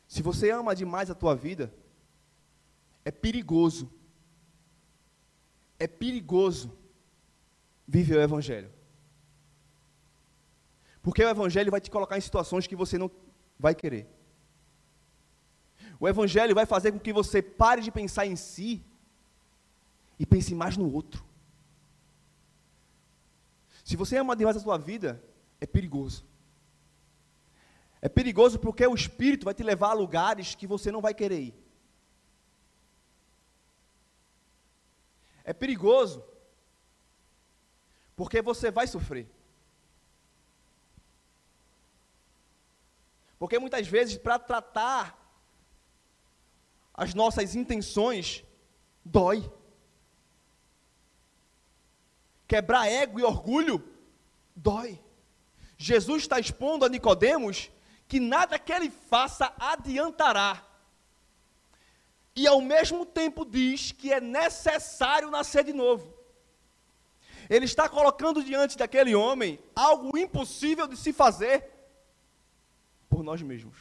Se 0.09 0.23
você 0.23 0.51
ama 0.51 0.75
demais 0.75 1.09
a 1.09 1.15
tua 1.15 1.37
vida, 1.37 1.73
é 3.07 3.13
perigoso. 3.13 3.89
É 5.79 5.87
perigoso 5.87 6.77
viver 7.87 8.17
o 8.19 8.23
Evangelho. 8.23 8.71
Porque 11.05 11.23
o 11.23 11.29
Evangelho 11.29 11.71
vai 11.71 11.81
te 11.81 11.89
colocar 11.89 12.19
em 12.19 12.21
situações 12.21 12.67
que 12.67 12.75
você 12.75 12.99
não 12.99 13.09
vai 13.57 13.77
querer. 13.77 14.09
O 16.01 16.09
Evangelho 16.09 16.53
vai 16.53 16.67
fazer 16.67 16.91
com 16.91 16.99
que 16.99 17.13
você 17.13 17.41
pare 17.41 17.81
de 17.81 17.93
pensar 17.93 18.27
em 18.27 18.35
si 18.35 18.85
e 20.19 20.27
pense 20.27 20.53
mais 20.53 20.77
no 20.77 20.93
outro. 20.93 21.25
Se 23.85 23.95
você 23.95 24.17
ama 24.17 24.35
demais 24.35 24.57
a 24.57 24.61
sua 24.61 24.77
vida, 24.77 25.23
é 25.61 25.67
perigoso. 25.67 26.25
É 28.03 28.09
perigoso 28.09 28.59
porque 28.59 28.85
o 28.85 28.97
Espírito 28.97 29.45
vai 29.45 29.55
te 29.55 29.63
levar 29.63 29.91
a 29.91 30.01
lugares 30.03 30.57
que 30.57 30.67
você 30.67 30.91
não 30.91 31.01
vai 31.01 31.15
querer 31.15 31.41
ir. 31.41 31.66
É 35.47 35.53
perigoso, 35.53 36.25
porque 38.17 38.43
você 38.43 38.69
vai 38.69 38.89
sofrer. 38.89 39.31
Porque 43.39 43.57
muitas 43.57 43.87
vezes, 43.87 44.19
para 44.19 44.41
tratar 44.41 45.17
as 46.93 47.15
nossas 47.15 47.55
intenções, 47.55 48.45
dói. 49.05 49.49
Quebrar 52.49 52.89
ego 52.89 53.21
e 53.21 53.23
orgulho, 53.23 53.89
dói. 54.55 55.01
Jesus 55.79 56.23
está 56.23 56.41
expondo 56.41 56.85
a 56.85 56.89
Nicodemos 56.89 57.71
que 58.09 58.19
nada 58.19 58.59
que 58.59 58.73
ele 58.73 58.91
faça 58.91 59.55
adiantará 59.61 60.66
e 62.37 62.47
ao 62.47 62.61
mesmo 62.61 63.07
tempo 63.07 63.47
diz 63.47 63.93
que 63.93 64.13
é 64.13 64.21
necessário 64.21 65.31
nascer 65.31 65.65
de 65.65 65.73
novo. 65.73 66.15
Ele 67.49 67.65
está 67.65 67.89
colocando 67.89 68.45
diante 68.45 68.77
daquele 68.77 69.15
homem 69.15 69.59
algo 69.75 70.17
impossível 70.19 70.87
de 70.87 70.97
se 70.97 71.13
fazer 71.13 71.73
por 73.09 73.23
nós 73.23 73.41
mesmos. 73.41 73.79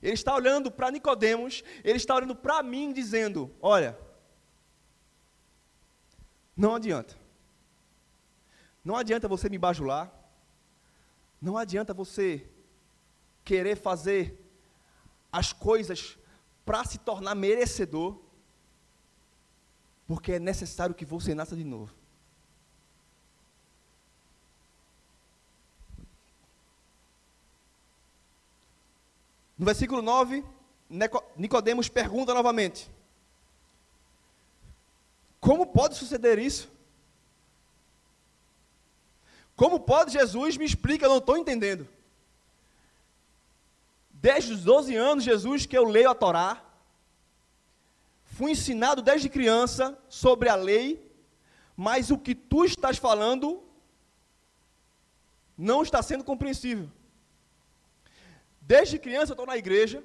Ele 0.00 0.14
está 0.14 0.34
olhando 0.34 0.70
para 0.70 0.90
Nicodemos, 0.90 1.64
ele 1.82 1.96
está 1.96 2.14
olhando 2.14 2.36
para 2.36 2.62
mim 2.62 2.92
dizendo: 2.92 3.54
"Olha, 3.60 3.98
não 6.56 6.74
adianta. 6.74 7.16
Não 8.84 8.96
adianta 8.96 9.26
você 9.26 9.48
me 9.48 9.58
bajular. 9.58 10.12
Não 11.40 11.56
adianta 11.56 11.94
você 11.94 12.51
querer 13.44 13.76
fazer 13.76 14.38
as 15.30 15.52
coisas 15.52 16.18
para 16.64 16.84
se 16.84 16.98
tornar 16.98 17.34
merecedor, 17.34 18.18
porque 20.06 20.32
é 20.32 20.38
necessário 20.38 20.94
que 20.94 21.04
você 21.04 21.34
nasça 21.34 21.56
de 21.56 21.64
novo. 21.64 21.92
No 29.58 29.64
versículo 29.64 30.02
9, 30.02 30.44
Nicodemos 31.36 31.88
pergunta 31.88 32.34
novamente: 32.34 32.90
Como 35.40 35.66
pode 35.66 35.96
suceder 35.96 36.38
isso? 36.38 36.70
Como 39.54 39.78
pode 39.78 40.12
Jesus 40.12 40.56
me 40.56 40.64
explica, 40.64 41.06
eu 41.06 41.10
não 41.10 41.18
estou 41.18 41.36
entendendo. 41.36 41.86
Desde 44.22 44.52
os 44.52 44.62
12 44.62 44.94
anos, 44.94 45.24
Jesus, 45.24 45.66
que 45.66 45.76
eu 45.76 45.82
leio 45.82 46.08
a 46.08 46.14
Torá, 46.14 46.64
fui 48.24 48.52
ensinado 48.52 49.02
desde 49.02 49.28
criança 49.28 49.98
sobre 50.08 50.48
a 50.48 50.54
lei, 50.54 51.10
mas 51.76 52.12
o 52.12 52.16
que 52.16 52.32
tu 52.32 52.64
estás 52.64 52.98
falando 52.98 53.60
não 55.58 55.82
está 55.82 56.00
sendo 56.04 56.22
compreensível. 56.22 56.88
Desde 58.60 58.96
criança 58.96 59.32
eu 59.32 59.34
estou 59.34 59.46
na 59.46 59.56
igreja, 59.56 60.04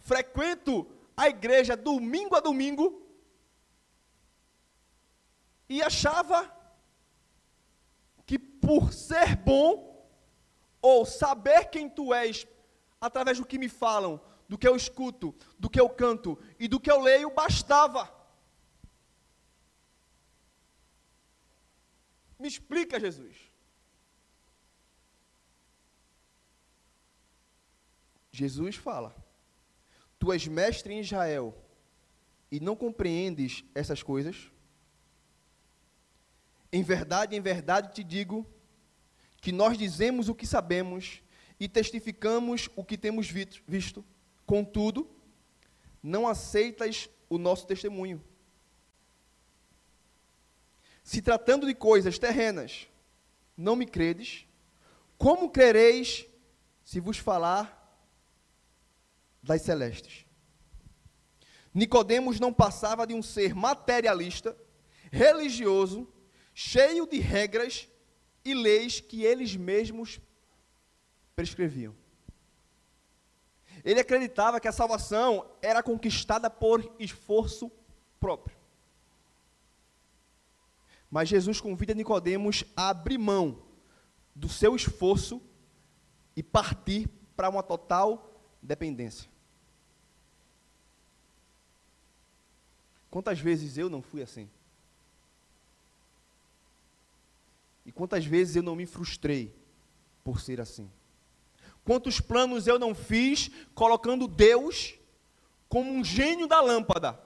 frequento 0.00 0.86
a 1.16 1.26
igreja 1.26 1.74
domingo 1.74 2.36
a 2.36 2.40
domingo, 2.40 3.08
e 5.66 5.82
achava 5.82 6.54
que 8.26 8.38
por 8.38 8.92
ser 8.92 9.34
bom, 9.34 10.06
ou 10.82 11.06
saber 11.06 11.70
quem 11.70 11.88
tu 11.88 12.12
és, 12.12 12.46
através 13.04 13.38
do 13.38 13.44
que 13.44 13.58
me 13.58 13.68
falam, 13.68 14.18
do 14.48 14.56
que 14.56 14.66
eu 14.66 14.74
escuto, 14.74 15.34
do 15.58 15.68
que 15.68 15.78
eu 15.78 15.90
canto 15.90 16.38
e 16.58 16.66
do 16.66 16.80
que 16.80 16.90
eu 16.90 17.00
leio, 17.00 17.30
bastava. 17.30 18.10
Me 22.38 22.48
explica, 22.48 22.98
Jesus. 22.98 23.36
Jesus 28.32 28.76
fala: 28.76 29.14
Tu 30.18 30.32
és 30.32 30.46
mestre 30.46 30.94
em 30.94 31.00
Israel 31.00 31.54
e 32.50 32.58
não 32.58 32.74
compreendes 32.74 33.64
essas 33.74 34.02
coisas? 34.02 34.50
Em 36.72 36.82
verdade, 36.82 37.36
em 37.36 37.40
verdade 37.40 37.94
te 37.94 38.02
digo 38.02 38.46
que 39.42 39.52
nós 39.52 39.76
dizemos 39.76 40.30
o 40.30 40.34
que 40.34 40.46
sabemos 40.46 41.22
e 41.58 41.68
testificamos 41.68 42.68
o 42.76 42.84
que 42.84 42.98
temos 42.98 43.28
visto. 43.28 44.04
Contudo, 44.46 45.08
não 46.02 46.26
aceitas 46.26 47.08
o 47.28 47.38
nosso 47.38 47.66
testemunho. 47.66 48.22
Se 51.02 51.20
tratando 51.20 51.66
de 51.66 51.74
coisas 51.74 52.18
terrenas, 52.18 52.88
não 53.56 53.76
me 53.76 53.86
credes, 53.86 54.46
como 55.16 55.50
crereis 55.50 56.26
se 56.84 57.00
vos 57.00 57.18
falar 57.18 57.80
das 59.42 59.62
celestes? 59.62 60.26
Nicodemos 61.72 62.38
não 62.38 62.52
passava 62.52 63.06
de 63.06 63.14
um 63.14 63.22
ser 63.22 63.54
materialista, 63.54 64.56
religioso, 65.10 66.08
cheio 66.54 67.06
de 67.06 67.18
regras 67.18 67.88
e 68.44 68.54
leis 68.54 69.00
que 69.00 69.24
eles 69.24 69.56
mesmos 69.56 70.20
prescreviam. 71.34 71.94
Ele 73.84 74.00
acreditava 74.00 74.60
que 74.60 74.68
a 74.68 74.72
salvação 74.72 75.50
era 75.60 75.82
conquistada 75.82 76.48
por 76.48 76.94
esforço 76.98 77.70
próprio. 78.18 78.56
Mas 81.10 81.28
Jesus 81.28 81.60
convida 81.60 81.94
Nicodemos 81.94 82.64
a 82.76 82.88
abrir 82.88 83.18
mão 83.18 83.62
do 84.34 84.48
seu 84.48 84.74
esforço 84.74 85.40
e 86.34 86.42
partir 86.42 87.08
para 87.36 87.48
uma 87.48 87.62
total 87.62 88.40
dependência. 88.62 89.30
Quantas 93.10 93.38
vezes 93.38 93.78
eu 93.78 93.88
não 93.88 94.02
fui 94.02 94.22
assim? 94.22 94.50
E 97.86 97.92
quantas 97.92 98.24
vezes 98.24 98.56
eu 98.56 98.62
não 98.62 98.74
me 98.74 98.86
frustrei 98.86 99.54
por 100.24 100.40
ser 100.40 100.60
assim? 100.60 100.90
Quantos 101.84 102.18
planos 102.20 102.66
eu 102.66 102.78
não 102.78 102.94
fiz 102.94 103.50
colocando 103.74 104.26
Deus 104.26 104.94
como 105.68 105.90
um 105.92 106.02
gênio 106.02 106.46
da 106.46 106.60
lâmpada? 106.60 107.20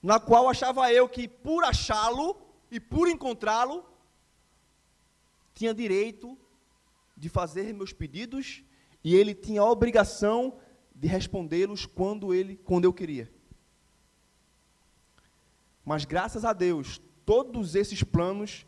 Na 0.00 0.20
qual 0.20 0.48
achava 0.48 0.92
eu 0.92 1.08
que 1.08 1.26
por 1.26 1.64
achá-lo 1.64 2.36
e 2.70 2.78
por 2.78 3.08
encontrá-lo, 3.08 3.84
tinha 5.54 5.74
direito 5.74 6.38
de 7.16 7.28
fazer 7.28 7.72
meus 7.72 7.92
pedidos 7.92 8.62
e 9.02 9.14
ele 9.14 9.34
tinha 9.34 9.60
a 9.60 9.70
obrigação 9.70 10.58
de 10.94 11.08
respondê-los 11.08 11.86
quando 11.86 12.32
ele, 12.32 12.56
quando 12.56 12.84
eu 12.84 12.92
queria. 12.92 13.32
Mas 15.84 16.04
graças 16.04 16.44
a 16.44 16.52
Deus, 16.52 17.00
todos 17.26 17.74
esses 17.74 18.02
planos 18.02 18.64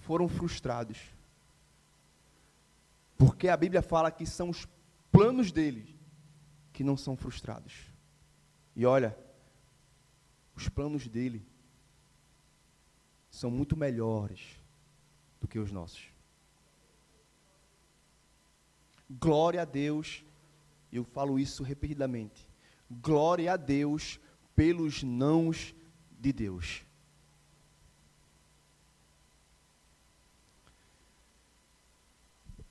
foram 0.00 0.28
frustrados. 0.28 1.15
Porque 3.16 3.48
a 3.48 3.56
Bíblia 3.56 3.82
fala 3.82 4.10
que 4.10 4.26
são 4.26 4.50
os 4.50 4.66
planos 5.10 5.50
dele 5.50 5.98
que 6.72 6.84
não 6.84 6.96
são 6.96 7.16
frustrados. 7.16 7.90
E 8.74 8.84
olha, 8.84 9.16
os 10.54 10.68
planos 10.68 11.08
dele 11.08 11.46
são 13.30 13.50
muito 13.50 13.76
melhores 13.76 14.40
do 15.40 15.48
que 15.48 15.58
os 15.58 15.70
nossos. 15.72 16.08
Glória 19.08 19.62
a 19.62 19.64
Deus, 19.64 20.24
eu 20.92 21.04
falo 21.04 21.38
isso 21.38 21.62
repetidamente. 21.62 22.48
Glória 22.90 23.52
a 23.52 23.56
Deus 23.56 24.18
pelos 24.54 25.02
nãos 25.02 25.74
de 26.18 26.32
Deus. 26.32 26.85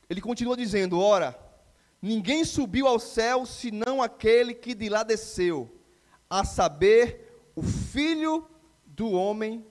Ele 0.10 0.22
continua 0.22 0.56
dizendo: 0.56 1.00
Ora, 1.00 1.38
ninguém 2.02 2.44
subiu 2.44 2.88
ao 2.88 3.00
céu 3.00 3.46
senão 3.46 4.02
aquele 4.02 4.54
que 4.54 4.74
de 4.74 4.89
lá 4.89 5.04
desceu, 5.04 5.74
a 6.30 6.44
saber, 6.44 7.52
o 7.56 7.63
Filho 7.63 8.48
do 8.86 9.12
homem 9.12 9.65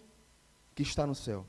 que 0.74 0.82
está 0.82 1.06
no 1.06 1.14
céu. 1.14 1.46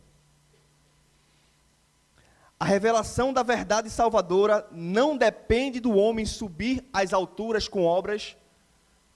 A 2.59 2.65
revelação 2.65 3.33
da 3.33 3.43
verdade 3.43 3.89
salvadora 3.89 4.67
não 4.71 5.17
depende 5.17 5.79
do 5.79 5.95
homem 5.95 6.25
subir 6.25 6.87
às 6.93 7.11
alturas 7.13 7.67
com 7.67 7.83
obras, 7.83 8.37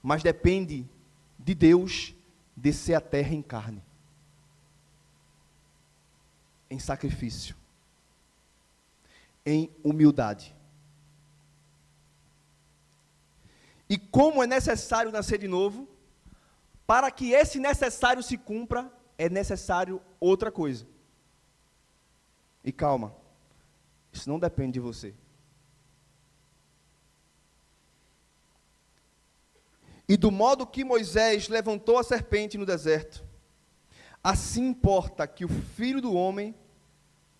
mas 0.02 0.22
depende 0.22 0.86
de 1.38 1.54
Deus 1.54 2.14
descer 2.54 2.94
à 2.94 3.00
terra 3.00 3.34
em 3.34 3.40
carne, 3.40 3.82
em 6.68 6.78
sacrifício 6.78 7.59
em 9.44 9.74
humildade. 9.82 10.54
E 13.88 13.98
como 13.98 14.42
é 14.42 14.46
necessário 14.46 15.10
nascer 15.10 15.38
de 15.38 15.48
novo, 15.48 15.88
para 16.86 17.10
que 17.10 17.32
esse 17.32 17.58
necessário 17.58 18.22
se 18.22 18.36
cumpra, 18.36 18.92
é 19.18 19.28
necessário 19.28 20.00
outra 20.18 20.50
coisa. 20.50 20.86
E 22.64 22.70
calma, 22.70 23.14
isso 24.12 24.28
não 24.28 24.38
depende 24.38 24.74
de 24.74 24.80
você. 24.80 25.14
E 30.08 30.16
do 30.16 30.30
modo 30.30 30.66
que 30.66 30.84
Moisés 30.84 31.48
levantou 31.48 31.98
a 31.98 32.04
serpente 32.04 32.58
no 32.58 32.66
deserto, 32.66 33.24
assim 34.22 34.68
importa 34.68 35.26
que 35.26 35.44
o 35.44 35.48
filho 35.48 36.00
do 36.00 36.14
homem 36.14 36.54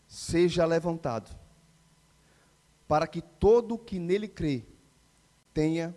seja 0.07 0.65
levantado 0.65 1.40
para 2.91 3.07
que 3.07 3.23
todo 3.23 3.79
que 3.79 4.01
nele 4.01 4.27
crê 4.27 4.67
tenha 5.55 5.97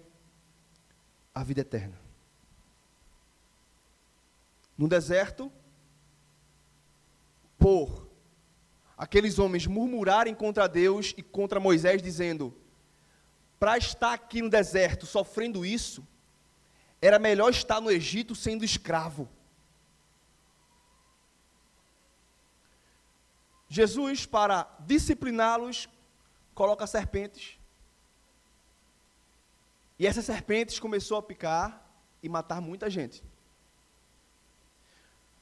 a 1.33 1.43
vida 1.43 1.61
eterna. 1.61 1.99
No 4.77 4.87
deserto, 4.87 5.51
por 7.57 8.07
aqueles 8.95 9.39
homens 9.39 9.65
murmurarem 9.65 10.35
contra 10.35 10.67
Deus 10.67 11.15
e 11.17 11.23
contra 11.23 11.59
Moisés, 11.59 11.99
dizendo: 11.99 12.55
para 13.59 13.75
estar 13.75 14.13
aqui 14.13 14.43
no 14.43 14.49
deserto 14.49 15.07
sofrendo 15.07 15.65
isso, 15.65 16.07
era 17.01 17.17
melhor 17.17 17.49
estar 17.49 17.81
no 17.81 17.89
Egito 17.89 18.35
sendo 18.35 18.63
escravo. 18.63 19.27
Jesus, 23.67 24.27
para 24.27 24.67
discipliná-los, 24.81 25.89
coloca 26.53 26.87
serpentes. 26.87 27.59
E 29.97 30.07
essas 30.07 30.25
serpentes 30.25 30.79
começou 30.79 31.17
a 31.17 31.23
picar 31.23 31.87
e 32.21 32.29
matar 32.29 32.61
muita 32.61 32.89
gente. 32.89 33.23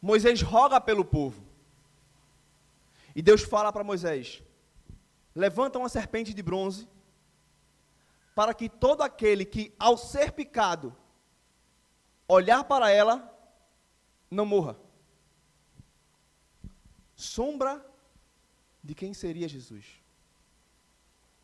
Moisés 0.01 0.41
roga 0.41 0.81
pelo 0.81 1.05
povo. 1.05 1.43
E 3.15 3.21
Deus 3.21 3.43
fala 3.43 3.71
para 3.71 3.83
Moisés: 3.83 4.41
levanta 5.35 5.77
uma 5.77 5.89
serpente 5.89 6.33
de 6.33 6.41
bronze, 6.41 6.87
para 8.33 8.53
que 8.53 8.67
todo 8.67 9.01
aquele 9.01 9.45
que, 9.45 9.73
ao 9.77 9.97
ser 9.97 10.31
picado, 10.31 10.95
olhar 12.27 12.63
para 12.63 12.89
ela, 12.89 13.31
não 14.29 14.45
morra. 14.45 14.77
Sombra 17.15 17.85
de 18.83 18.95
quem 18.95 19.13
seria 19.13 19.47
Jesus. 19.47 20.00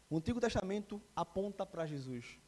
O 0.10 0.18
Antigo 0.18 0.40
Testamento 0.40 1.02
aponta 1.16 1.66
para 1.66 1.86
Jesus. 1.86 2.40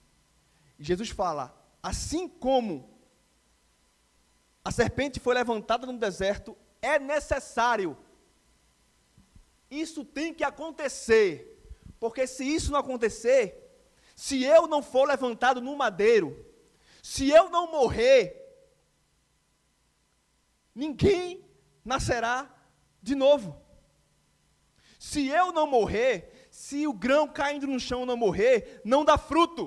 E 0.78 0.84
Jesus 0.84 1.10
fala: 1.10 1.54
assim 1.84 2.28
como 2.28 2.98
a 4.64 4.72
serpente 4.72 5.20
foi 5.20 5.34
levantada 5.34 5.86
no 5.86 5.98
deserto, 5.98 6.58
é 6.82 7.00
necessário. 7.00 7.98
Isso 9.70 10.04
tem 10.06 10.34
que 10.34 10.44
acontecer. 10.44 11.46
Porque 12.00 12.26
se 12.26 12.44
isso 12.44 12.72
não 12.72 12.80
acontecer, 12.80 13.70
se 14.16 14.44
eu 14.44 14.68
não 14.68 14.82
for 14.82 15.08
levantado 15.08 15.62
no 15.62 15.76
madeiro, 15.76 16.46
se 17.02 17.30
eu 17.30 17.50
não 17.50 17.72
morrer, 17.72 18.36
ninguém 20.74 21.46
nascerá 21.84 22.50
de 23.02 23.16
novo. 23.16 23.60
Se 24.98 25.28
eu 25.28 25.52
não 25.52 25.66
morrer, 25.66 26.39
se 26.60 26.86
o 26.86 26.92
grão 26.92 27.26
caindo 27.26 27.66
no 27.66 27.80
chão 27.80 28.06
não 28.06 28.18
morrer, 28.18 28.82
não 28.84 29.06
dá 29.06 29.18
fruto. 29.18 29.64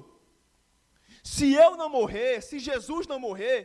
Se 1.25 1.55
eu 1.55 1.75
não 1.75 1.89
morrer, 1.89 2.43
se 2.43 2.59
Jesus 2.59 3.07
não 3.07 3.19
morrer, 3.19 3.57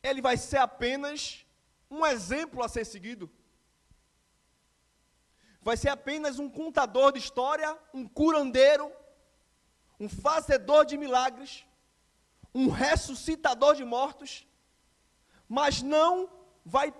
ele 0.00 0.22
vai 0.22 0.36
ser 0.36 0.58
apenas 0.58 1.44
um 1.90 2.06
exemplo 2.06 2.62
a 2.62 2.68
ser 2.68 2.84
seguido. 2.86 3.28
Vai 5.60 5.76
ser 5.76 5.88
apenas 5.88 6.38
um 6.38 6.48
contador 6.48 7.10
de 7.10 7.18
história, 7.18 7.76
um 7.92 8.06
curandeiro, 8.06 8.92
um 9.98 10.08
fazedor 10.08 10.86
de 10.86 10.96
milagres, 10.96 11.66
um 12.54 12.68
ressuscitador 12.68 13.74
de 13.74 13.84
mortos, 13.84 14.46
mas 15.48 15.82
não 15.82 16.30
vai 16.64 16.94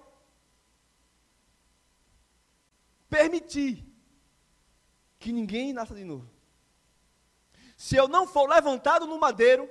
permitir 3.09 3.85
que 5.19 5.33
ninguém 5.33 5.73
nasça 5.73 5.95
de 5.95 6.05
novo. 6.05 6.31
Se 7.77 7.97
eu 7.97 8.09
não 8.09 8.27
for 8.27 8.49
levantado 8.49 9.07
no 9.07 9.19
madeiro, 9.19 9.69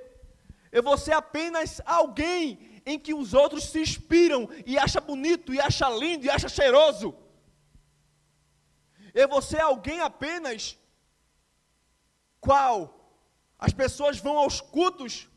eu 0.72 0.82
vou 0.82 0.96
ser 0.96 1.12
apenas 1.12 1.80
alguém 1.84 2.80
em 2.84 2.98
que 2.98 3.12
os 3.12 3.34
outros 3.34 3.64
se 3.64 3.80
inspiram 3.80 4.48
e 4.64 4.78
acha 4.78 5.00
bonito, 5.00 5.52
e 5.52 5.60
acha 5.60 5.88
lindo, 5.90 6.24
e 6.24 6.30
acha 6.30 6.48
cheiroso. 6.48 7.14
Eu 9.12 9.28
vou 9.28 9.42
ser 9.42 9.60
alguém 9.60 10.00
apenas 10.00 10.78
qual 12.40 12.98
as 13.58 13.72
pessoas 13.72 14.18
vão 14.18 14.38
aos 14.38 14.60
cultos 14.60 15.28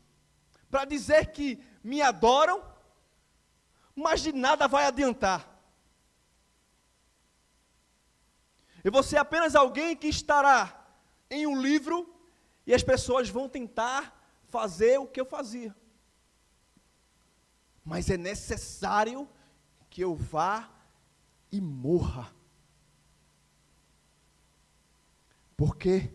para 0.70 0.84
dizer 0.84 1.32
que 1.32 1.62
me 1.84 2.00
adoram, 2.00 2.62
mas 3.94 4.22
de 4.22 4.32
nada 4.32 4.66
vai 4.66 4.86
adiantar. 4.86 5.51
Eu 8.84 8.90
vou 8.90 9.02
ser 9.02 9.16
apenas 9.16 9.54
alguém 9.54 9.96
que 9.96 10.08
estará 10.08 10.86
em 11.30 11.46
um 11.46 11.60
livro 11.60 12.12
e 12.66 12.74
as 12.74 12.82
pessoas 12.82 13.28
vão 13.28 13.48
tentar 13.48 14.20
fazer 14.48 14.98
o 14.98 15.06
que 15.06 15.20
eu 15.20 15.24
fazia. 15.24 15.74
Mas 17.84 18.10
é 18.10 18.16
necessário 18.16 19.28
que 19.88 20.02
eu 20.02 20.14
vá 20.14 20.70
e 21.50 21.60
morra. 21.60 22.32
Porque 25.56 26.12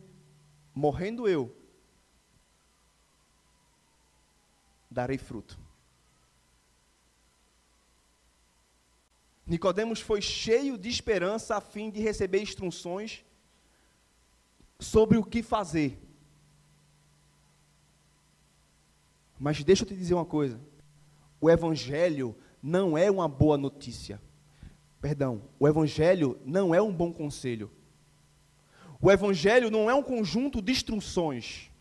morrendo 0.73 1.27
eu, 1.27 1.55
darei 4.89 5.17
fruto. 5.17 5.66
Nicodemos 9.47 10.01
foi 10.01 10.21
cheio 10.21 10.77
de 10.77 10.89
esperança 10.89 11.55
a 11.55 11.61
fim 11.61 11.89
de 11.89 12.01
receber 12.01 12.41
instruções 12.41 13.23
sobre 14.77 15.17
o 15.17 15.23
que 15.23 15.41
fazer. 15.41 15.97
Mas 19.39 19.63
deixa 19.63 19.83
eu 19.83 19.87
te 19.87 19.95
dizer 19.95 20.15
uma 20.15 20.25
coisa. 20.25 20.59
O 21.39 21.49
evangelho 21.49 22.35
não 22.61 22.97
é 22.97 23.09
uma 23.09 23.27
boa 23.27 23.57
notícia. 23.57 24.21
Perdão, 24.99 25.43
o 25.59 25.67
evangelho 25.67 26.37
não 26.43 26.75
é 26.75 26.81
um 26.81 26.91
bom 26.91 27.13
conselho. 27.13 27.71
O 28.99 29.11
evangelho 29.11 29.69
não 29.69 29.89
é 29.89 29.93
um 29.93 30.03
conjunto 30.03 30.61
de 30.61 30.71
instruções. 30.71 31.71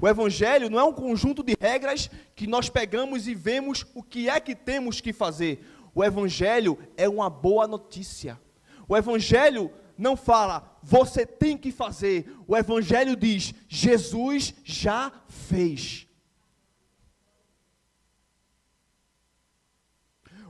O 0.00 0.06
evangelho 0.06 0.70
não 0.70 0.78
é 0.78 0.84
um 0.84 0.92
conjunto 0.92 1.42
de 1.42 1.56
regras 1.60 2.08
que 2.36 2.46
nós 2.46 2.68
pegamos 2.68 3.26
e 3.26 3.34
vemos 3.34 3.84
o 3.94 4.02
que 4.02 4.28
é 4.28 4.38
que 4.38 4.54
temos 4.54 5.00
que 5.00 5.12
fazer. 5.12 5.64
O 5.98 6.04
Evangelho 6.04 6.78
é 6.96 7.08
uma 7.08 7.28
boa 7.28 7.66
notícia. 7.66 8.40
O 8.86 8.96
Evangelho 8.96 9.68
não 9.96 10.16
fala, 10.16 10.78
você 10.80 11.26
tem 11.26 11.58
que 11.58 11.72
fazer. 11.72 12.32
O 12.46 12.56
Evangelho 12.56 13.16
diz, 13.16 13.52
Jesus 13.68 14.54
já 14.62 15.10
fez. 15.26 16.06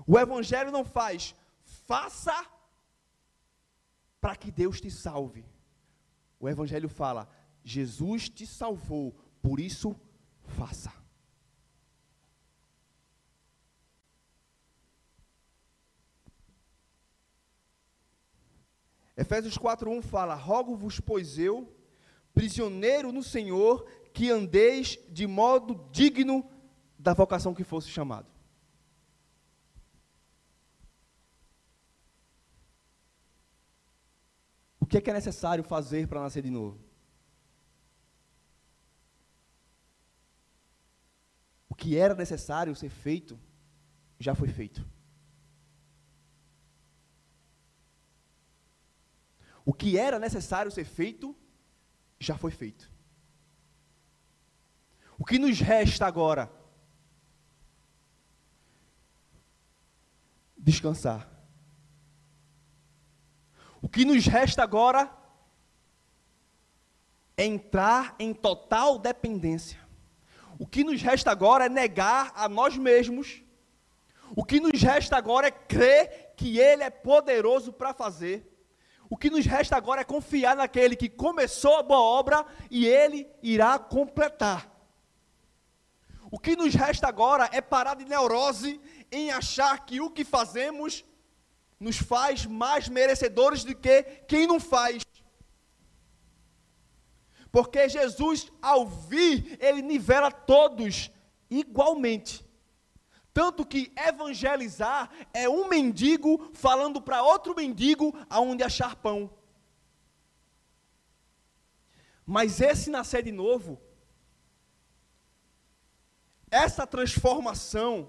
O 0.06 0.18
Evangelho 0.18 0.70
não 0.70 0.84
faz, 0.84 1.34
faça 1.86 2.44
para 4.20 4.36
que 4.36 4.50
Deus 4.50 4.82
te 4.82 4.90
salve. 4.90 5.46
O 6.38 6.46
Evangelho 6.46 6.90
fala, 6.90 7.26
Jesus 7.64 8.28
te 8.28 8.46
salvou, 8.46 9.18
por 9.40 9.58
isso 9.60 9.98
faça. 10.42 10.92
Efésios 19.18 19.58
4:1 19.58 20.00
fala: 20.00 20.36
Rogo-vos, 20.36 21.00
pois 21.00 21.40
eu, 21.40 21.76
prisioneiro 22.32 23.10
no 23.10 23.20
Senhor, 23.20 23.84
que 24.14 24.30
andeis 24.30 24.96
de 25.08 25.26
modo 25.26 25.88
digno 25.90 26.48
da 26.96 27.14
vocação 27.14 27.52
que 27.52 27.64
fosse 27.64 27.88
chamado. 27.88 28.28
O 34.78 34.86
que 34.86 34.98
é 34.98 35.00
que 35.00 35.10
é 35.10 35.12
necessário 35.12 35.64
fazer 35.64 36.06
para 36.06 36.20
nascer 36.20 36.44
de 36.44 36.50
novo? 36.50 36.78
O 41.68 41.74
que 41.74 41.96
era 41.96 42.14
necessário 42.14 42.74
ser 42.76 42.88
feito, 42.88 43.36
já 44.20 44.32
foi 44.32 44.48
feito. 44.48 44.86
O 49.68 49.74
que 49.74 49.98
era 49.98 50.18
necessário 50.18 50.70
ser 50.70 50.86
feito, 50.86 51.36
já 52.18 52.38
foi 52.38 52.50
feito. 52.50 52.90
O 55.18 55.26
que 55.26 55.38
nos 55.38 55.60
resta 55.60 56.06
agora? 56.06 56.50
Descansar. 60.56 61.30
O 63.82 63.90
que 63.90 64.06
nos 64.06 64.24
resta 64.24 64.62
agora 64.62 65.14
é 67.36 67.44
entrar 67.44 68.16
em 68.18 68.32
total 68.32 68.98
dependência. 68.98 69.78
O 70.58 70.66
que 70.66 70.82
nos 70.82 71.02
resta 71.02 71.30
agora 71.30 71.66
é 71.66 71.68
negar 71.68 72.32
a 72.34 72.48
nós 72.48 72.78
mesmos. 72.78 73.42
O 74.34 74.46
que 74.46 74.60
nos 74.60 74.80
resta 74.80 75.18
agora 75.18 75.48
é 75.48 75.50
crer 75.50 76.32
que 76.38 76.58
Ele 76.58 76.82
é 76.82 76.88
poderoso 76.88 77.70
para 77.70 77.92
fazer. 77.92 78.57
O 79.10 79.16
que 79.16 79.30
nos 79.30 79.46
resta 79.46 79.76
agora 79.76 80.02
é 80.02 80.04
confiar 80.04 80.54
naquele 80.54 80.94
que 80.94 81.08
começou 81.08 81.76
a 81.76 81.82
boa 81.82 82.00
obra 82.00 82.44
e 82.70 82.86
ele 82.86 83.26
irá 83.42 83.78
completar. 83.78 84.70
O 86.30 86.38
que 86.38 86.54
nos 86.54 86.74
resta 86.74 87.08
agora 87.08 87.48
é 87.52 87.60
parar 87.60 87.94
de 87.94 88.04
neurose 88.04 88.80
em 89.10 89.30
achar 89.30 89.86
que 89.86 90.00
o 90.00 90.10
que 90.10 90.24
fazemos 90.24 91.04
nos 91.80 91.96
faz 91.96 92.44
mais 92.44 92.88
merecedores 92.88 93.64
do 93.64 93.74
que 93.74 94.02
quem 94.26 94.46
não 94.46 94.60
faz. 94.60 95.02
Porque 97.50 97.88
Jesus, 97.88 98.52
ao 98.60 98.86
vir, 98.86 99.56
ele 99.60 99.80
nivela 99.80 100.30
todos 100.30 101.10
igualmente. 101.48 102.44
Tanto 103.38 103.64
que 103.64 103.92
evangelizar 103.96 105.08
é 105.32 105.48
um 105.48 105.68
mendigo 105.68 106.50
falando 106.54 107.00
para 107.00 107.22
outro 107.22 107.54
mendigo 107.54 108.12
aonde 108.28 108.64
achar 108.64 108.96
pão. 108.96 109.30
Mas 112.26 112.60
esse 112.60 112.90
nascer 112.90 113.22
de 113.22 113.30
novo, 113.30 113.80
essa 116.50 116.84
transformação, 116.84 118.08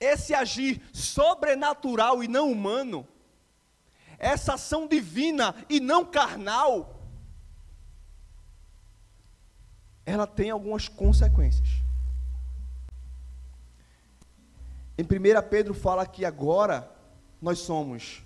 esse 0.00 0.32
agir 0.32 0.80
sobrenatural 0.90 2.24
e 2.24 2.26
não 2.26 2.50
humano, 2.50 3.06
essa 4.18 4.54
ação 4.54 4.88
divina 4.88 5.54
e 5.68 5.78
não 5.78 6.06
carnal, 6.06 7.04
ela 10.06 10.26
tem 10.26 10.48
algumas 10.48 10.88
consequências. 10.88 11.86
Em 14.98 15.04
1 15.04 15.48
Pedro 15.48 15.74
fala 15.74 16.04
que 16.04 16.24
agora 16.24 16.92
nós 17.40 17.60
somos 17.60 18.24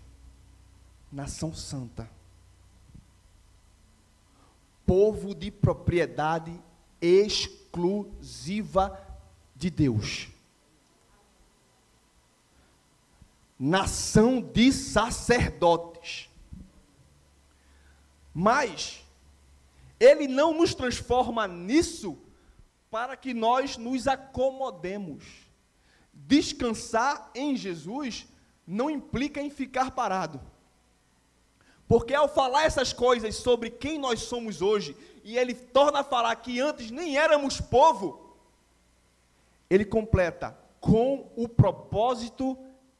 nação 1.13 1.53
santa, 1.53 2.09
povo 4.87 5.35
de 5.35 5.51
propriedade 5.51 6.59
exclusiva 6.99 8.99
de 9.55 9.69
Deus, 9.69 10.31
nação 13.59 14.41
de 14.41 14.73
sacerdotes. 14.73 16.31
Mas 18.33 19.05
ele 20.01 20.27
não 20.27 20.55
nos 20.55 20.75
transforma 20.75 21.47
nisso 21.47 22.17
para 22.91 23.15
que 23.15 23.35
nós 23.35 23.77
nos 23.77 24.09
acomodemos. 24.09 25.42
Descansar 26.13 27.31
em 27.35 27.57
Jesus 27.57 28.27
não 28.67 28.91
implica 28.91 29.41
em 29.41 29.51
ficar 29.51 29.91
parado. 29.91 30.41
Porque 31.89 32.15
ao 32.15 32.29
falar 32.29 32.65
essas 32.65 32.93
coisas 32.93 33.37
sobre 33.37 33.71
quem 33.71 33.99
nós 33.99 34.21
somos 34.21 34.63
hoje, 34.63 34.97
e 35.25 35.37
ele 35.37 35.55
torna 35.55 36.01
a 36.01 36.05
falar 36.05 36.35
que 36.37 36.61
antes 36.61 36.91
nem 36.91 37.17
éramos 37.19 37.61
povo, 37.61 38.37
ele 39.69 39.85
completa 39.85 40.57
com 40.81 41.31
o 41.37 41.49
propósito 41.49 42.59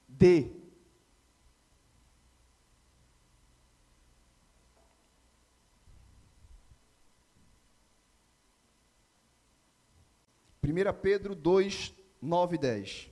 de 0.09 0.63
1 10.65 10.93
Pedro 11.03 11.35
2, 11.35 11.93
9 12.23 12.55
e 12.55 12.59
10. 12.59 13.11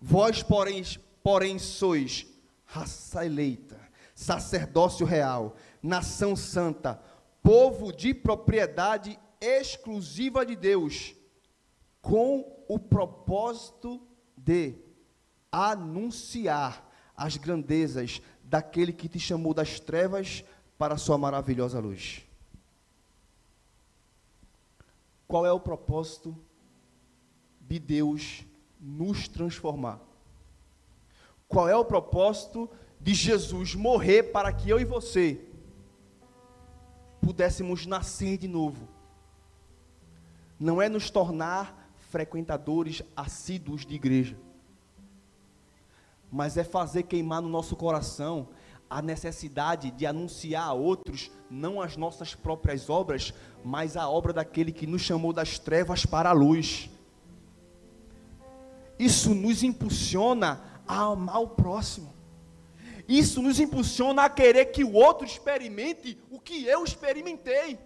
Vós, 0.00 0.42
porém, 0.42 0.82
porém 1.22 1.58
sois 1.58 2.26
raça 2.64 3.26
eleita, 3.26 3.78
sacerdócio 4.14 5.04
real, 5.04 5.56
nação 5.82 6.36
santa, 6.36 7.02
povo 7.42 7.92
de 7.92 8.14
propriedade 8.14 9.18
exclusiva 9.40 10.46
de 10.46 10.54
Deus, 10.54 11.14
com 12.00 12.64
o 12.68 12.78
propósito 12.78 14.00
de 14.36 14.74
anunciar 15.50 16.88
as 17.16 17.36
grandezas 17.36 18.22
daquele 18.44 18.92
que 18.92 19.08
te 19.08 19.18
chamou 19.18 19.52
das 19.52 19.80
trevas 19.80 20.44
para 20.78 20.94
a 20.94 20.98
sua 20.98 21.18
maravilhosa 21.18 21.78
luz. 21.78 22.29
Qual 25.30 25.46
é 25.46 25.52
o 25.52 25.60
propósito 25.60 26.36
de 27.60 27.78
Deus 27.78 28.44
nos 28.80 29.28
transformar? 29.28 30.00
Qual 31.46 31.68
é 31.68 31.76
o 31.76 31.84
propósito 31.84 32.68
de 33.00 33.14
Jesus 33.14 33.76
morrer 33.76 34.24
para 34.32 34.52
que 34.52 34.68
eu 34.68 34.80
e 34.80 34.84
você 34.84 35.40
pudéssemos 37.20 37.86
nascer 37.86 38.38
de 38.38 38.48
novo? 38.48 38.88
Não 40.58 40.82
é 40.82 40.88
nos 40.88 41.10
tornar 41.10 41.92
frequentadores 42.08 43.00
assíduos 43.16 43.86
de 43.86 43.94
igreja, 43.94 44.36
mas 46.28 46.56
é 46.56 46.64
fazer 46.64 47.04
queimar 47.04 47.40
no 47.40 47.48
nosso 47.48 47.76
coração 47.76 48.48
a 48.90 49.00
necessidade 49.00 49.92
de 49.92 50.04
anunciar 50.04 50.64
a 50.64 50.72
outros 50.72 51.30
não 51.48 51.80
as 51.80 51.96
nossas 51.96 52.34
próprias 52.34 52.90
obras, 52.90 53.32
mas 53.64 53.96
a 53.96 54.08
obra 54.08 54.32
daquele 54.32 54.72
que 54.72 54.86
nos 54.86 55.02
chamou 55.02 55.32
das 55.32 55.60
trevas 55.60 56.04
para 56.04 56.30
a 56.30 56.32
luz. 56.32 56.90
Isso 58.98 59.32
nos 59.32 59.62
impulsiona 59.62 60.60
a 60.86 61.04
amar 61.04 61.40
o 61.40 61.48
próximo. 61.48 62.12
Isso 63.08 63.40
nos 63.40 63.58
impulsiona 63.58 64.24
a 64.24 64.28
querer 64.28 64.66
que 64.66 64.84
o 64.84 64.92
outro 64.92 65.26
experimente 65.26 66.18
o 66.30 66.40
que 66.40 66.64
eu 66.66 66.84
experimentei. 66.84 67.78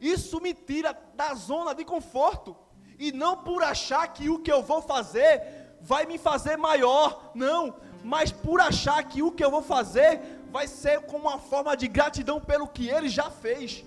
Isso 0.00 0.40
me 0.40 0.52
tira 0.52 0.98
da 1.14 1.34
zona 1.34 1.74
de 1.74 1.84
conforto. 1.84 2.56
E 2.98 3.12
não 3.12 3.36
por 3.36 3.62
achar 3.62 4.06
que 4.08 4.28
o 4.28 4.38
que 4.38 4.52
eu 4.52 4.62
vou 4.62 4.82
fazer 4.82 5.76
vai 5.80 6.06
me 6.06 6.18
fazer 6.18 6.56
maior. 6.56 7.32
Não, 7.34 7.76
mas 8.04 8.30
por 8.30 8.60
achar 8.60 9.02
que 9.02 9.22
o 9.22 9.32
que 9.32 9.42
eu 9.42 9.50
vou 9.50 9.62
fazer 9.62 10.20
vai 10.52 10.68
ser 10.68 11.00
como 11.00 11.26
uma 11.26 11.38
forma 11.38 11.74
de 11.74 11.88
gratidão 11.88 12.38
pelo 12.38 12.68
que 12.68 12.88
ele 12.88 13.08
já 13.08 13.30
fez. 13.30 13.82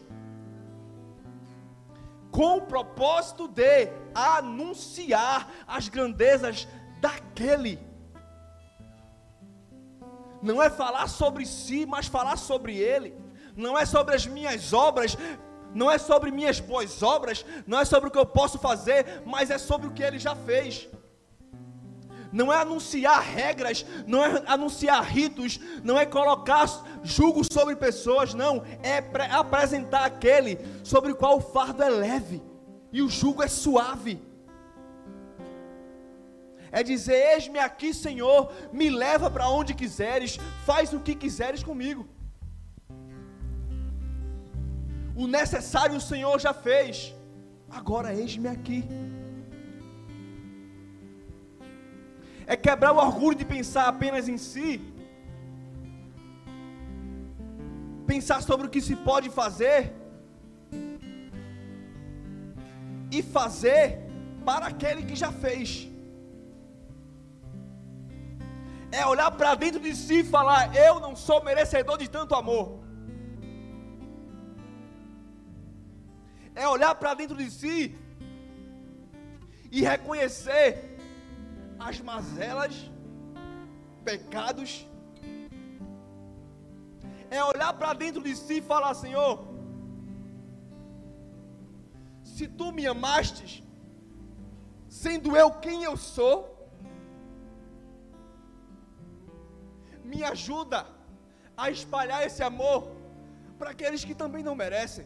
Com 2.31 2.57
o 2.57 2.61
propósito 2.61 3.47
de 3.47 3.89
anunciar 4.15 5.49
as 5.67 5.87
grandezas 5.87 6.67
daquele. 6.99 7.79
Não 10.41 10.61
é 10.61 10.69
falar 10.69 11.07
sobre 11.07 11.45
si, 11.45 11.85
mas 11.85 12.07
falar 12.07 12.37
sobre 12.37 12.75
ele. 12.75 13.15
Não 13.55 13.77
é 13.77 13.85
sobre 13.85 14.15
as 14.15 14.25
minhas 14.25 14.73
obras, 14.73 15.15
não 15.73 15.89
é 15.91 15.97
sobre 15.97 16.31
minhas 16.31 16.59
boas 16.59 17.03
obras, 17.03 17.45
não 17.65 17.79
é 17.79 17.85
sobre 17.85 18.09
o 18.09 18.11
que 18.11 18.17
eu 18.17 18.25
posso 18.25 18.57
fazer, 18.57 19.21
mas 19.25 19.51
é 19.51 19.57
sobre 19.57 19.87
o 19.87 19.91
que 19.91 20.03
ele 20.03 20.19
já 20.19 20.35
fez 20.35 20.87
não 22.31 22.51
é 22.51 22.57
anunciar 22.61 23.21
regras, 23.21 23.85
não 24.05 24.23
é 24.23 24.43
anunciar 24.47 25.03
ritos, 25.03 25.59
não 25.83 25.97
é 25.97 26.05
colocar 26.05 26.67
julgo 27.03 27.41
sobre 27.51 27.75
pessoas, 27.75 28.33
não, 28.33 28.63
é 28.83 28.97
apresentar 29.31 30.05
aquele 30.05 30.59
sobre 30.83 31.11
o 31.11 31.15
qual 31.15 31.37
o 31.37 31.41
fardo 31.41 31.83
é 31.83 31.89
leve 31.89 32.41
e 32.91 33.01
o 33.01 33.09
jugo 33.09 33.43
é 33.43 33.47
suave. 33.47 34.21
É 36.71 36.83
dizer: 36.83 37.33
Eis-me 37.33 37.59
aqui, 37.59 37.93
Senhor, 37.93 38.51
me 38.71 38.89
leva 38.89 39.29
para 39.29 39.49
onde 39.49 39.73
quiseres, 39.73 40.37
faz 40.65 40.93
o 40.93 40.99
que 40.99 41.15
quiseres 41.15 41.63
comigo. 41.63 42.07
O 45.15 45.25
necessário 45.25 45.95
o 45.95 46.01
Senhor 46.01 46.39
já 46.39 46.53
fez, 46.53 47.15
agora 47.69 48.13
eis-me 48.13 48.47
aqui. 48.47 48.83
É 52.53 52.55
quebrar 52.55 52.93
o 52.93 53.01
orgulho 53.07 53.37
de 53.41 53.45
pensar 53.45 53.85
apenas 53.87 54.29
em 54.33 54.37
si, 54.37 54.71
pensar 58.11 58.41
sobre 58.41 58.67
o 58.67 58.69
que 58.69 58.81
se 58.87 58.95
pode 58.95 59.29
fazer 59.29 59.93
e 63.11 63.21
fazer 63.21 63.83
para 64.45 64.67
aquele 64.67 65.03
que 65.09 65.15
já 65.23 65.31
fez. 65.43 65.89
É 68.99 69.05
olhar 69.05 69.29
para 69.31 69.53
dentro 69.63 69.81
de 69.87 69.93
si 69.93 70.19
e 70.21 70.29
falar: 70.35 70.73
Eu 70.73 71.01
não 71.01 71.13
sou 71.27 71.43
merecedor 71.43 71.97
de 71.97 72.09
tanto 72.17 72.33
amor. 72.33 72.79
É 76.55 76.65
olhar 76.75 76.95
para 76.95 77.13
dentro 77.13 77.35
de 77.35 77.51
si 77.51 77.77
e 79.69 79.81
reconhecer 79.81 80.86
as 81.79 81.99
mazelas, 82.01 82.91
pecados, 84.03 84.87
é 87.29 87.43
olhar 87.43 87.73
para 87.73 87.93
dentro 87.93 88.21
de 88.23 88.35
si 88.35 88.57
e 88.57 88.61
falar: 88.61 88.93
Senhor, 88.93 89.45
se 92.23 92.47
tu 92.47 92.71
me 92.71 92.85
amastes, 92.87 93.63
sendo 94.87 95.35
eu 95.35 95.51
quem 95.51 95.83
eu 95.83 95.97
sou, 95.97 96.71
me 100.03 100.23
ajuda 100.23 100.85
a 101.55 101.69
espalhar 101.69 102.25
esse 102.25 102.41
amor 102.41 102.91
para 103.57 103.71
aqueles 103.71 104.05
que 104.05 104.15
também 104.15 104.43
não 104.43 104.55
merecem. 104.55 105.05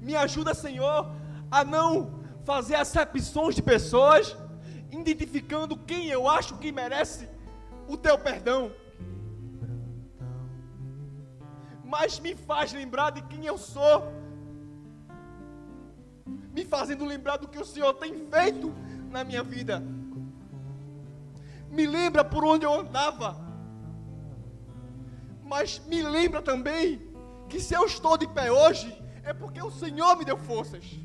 Me 0.00 0.16
ajuda, 0.16 0.54
Senhor, 0.54 1.12
a 1.50 1.64
não 1.64 2.21
fazer 2.44 2.74
acepções 2.74 3.54
de 3.54 3.62
pessoas, 3.62 4.36
identificando 4.90 5.76
quem 5.76 6.08
eu 6.08 6.28
acho 6.28 6.58
que 6.58 6.72
merece 6.72 7.28
o 7.88 7.96
teu 7.96 8.18
perdão, 8.18 8.72
mas 11.84 12.18
me 12.18 12.34
faz 12.34 12.72
lembrar 12.72 13.10
de 13.10 13.22
quem 13.22 13.44
eu 13.44 13.58
sou, 13.58 14.10
me 16.52 16.64
fazendo 16.64 17.04
lembrar 17.04 17.36
do 17.36 17.48
que 17.48 17.58
o 17.58 17.64
Senhor 17.64 17.92
tem 17.94 18.26
feito 18.28 18.72
na 19.10 19.24
minha 19.24 19.42
vida. 19.42 19.82
Me 21.70 21.86
lembra 21.86 22.24
por 22.24 22.44
onde 22.44 22.64
eu 22.64 22.72
andava, 22.72 23.36
mas 25.42 25.80
me 25.86 26.02
lembra 26.02 26.42
também 26.42 27.10
que 27.48 27.60
se 27.60 27.74
eu 27.74 27.84
estou 27.84 28.16
de 28.16 28.26
pé 28.26 28.50
hoje, 28.50 28.90
é 29.22 29.32
porque 29.32 29.62
o 29.62 29.70
Senhor 29.70 30.16
me 30.16 30.24
deu 30.24 30.38
forças. 30.38 31.01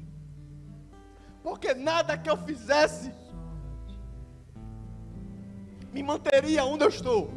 Porque 1.48 1.74
nada 1.74 2.18
que 2.18 2.30
eu 2.30 2.36
fizesse 2.36 3.10
me 5.94 6.04
manteria 6.04 6.66
onde 6.66 6.84
eu 6.84 6.90
estou. 6.90 7.32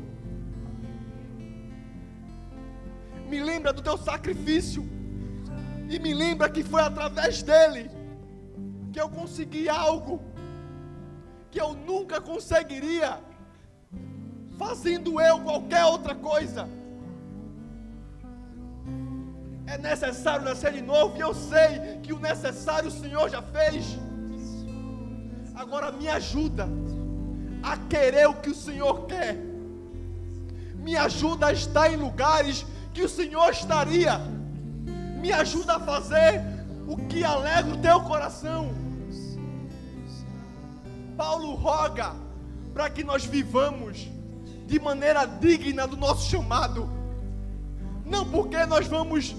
Me 3.29 3.41
lembra 3.41 3.73
do 3.73 3.81
teu 3.81 3.97
sacrifício. 3.97 4.83
E 5.89 6.01
me 6.01 6.13
lembra 6.13 6.51
que 6.51 6.65
foi 6.65 6.83
através 6.83 7.41
dele 7.45 7.89
que 8.93 9.01
eu 9.01 9.09
consegui 9.09 9.69
algo 9.69 10.21
que 11.53 11.61
eu 11.61 11.73
nunca 11.75 12.21
conseguiria 12.21 13.21
fazendo 14.59 15.21
eu 15.21 15.39
qualquer 15.41 15.85
outra 15.85 16.17
coisa. 16.17 16.69
É 19.71 19.79
necessário 19.79 20.45
nascer 20.45 20.73
de 20.73 20.83
novo 20.83 21.17
e 21.17 21.21
eu 21.21 21.33
sei 21.33 22.01
que 22.03 22.13
o 22.13 22.19
necessário 22.19 22.89
o 22.89 22.91
Senhor 22.91 23.31
já 23.31 23.41
fez. 23.41 23.97
Agora 25.55 25.93
me 25.93 26.09
ajuda 26.09 26.69
a 27.63 27.77
querer 27.77 28.27
o 28.29 28.35
que 28.35 28.51
o 28.51 28.55
Senhor 28.55 29.07
quer. 29.07 29.37
Me 30.75 30.97
ajuda 30.97 31.47
a 31.47 31.53
estar 31.53 31.89
em 31.89 31.97
lugares 31.97 32.67
que 32.93 33.03
o 33.03 33.09
Senhor 33.09 33.49
estaria. 33.53 34.19
Me 35.21 35.31
ajuda 35.31 35.77
a 35.77 35.81
fazer 35.81 36.43
o 36.89 36.97
que 37.07 37.23
alegra 37.23 37.73
o 37.73 37.79
teu 37.79 38.01
coração. 38.01 38.75
Paulo 41.17 41.55
roga 41.55 42.13
para 42.75 42.91
que 42.91 43.05
nós 43.05 43.25
vivamos 43.25 44.09
de 44.67 44.81
maneira 44.81 45.25
digna 45.27 45.87
do 45.87 45.97
nosso 45.97 46.29
chamado. 46.29 46.91
Não 48.05 48.29
porque 48.29 48.67
nós 48.67 48.89
vamos 48.89 49.37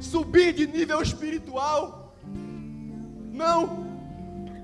subir 0.00 0.52
de 0.52 0.66
nível 0.66 1.00
espiritual. 1.02 2.14
Não, 3.32 3.86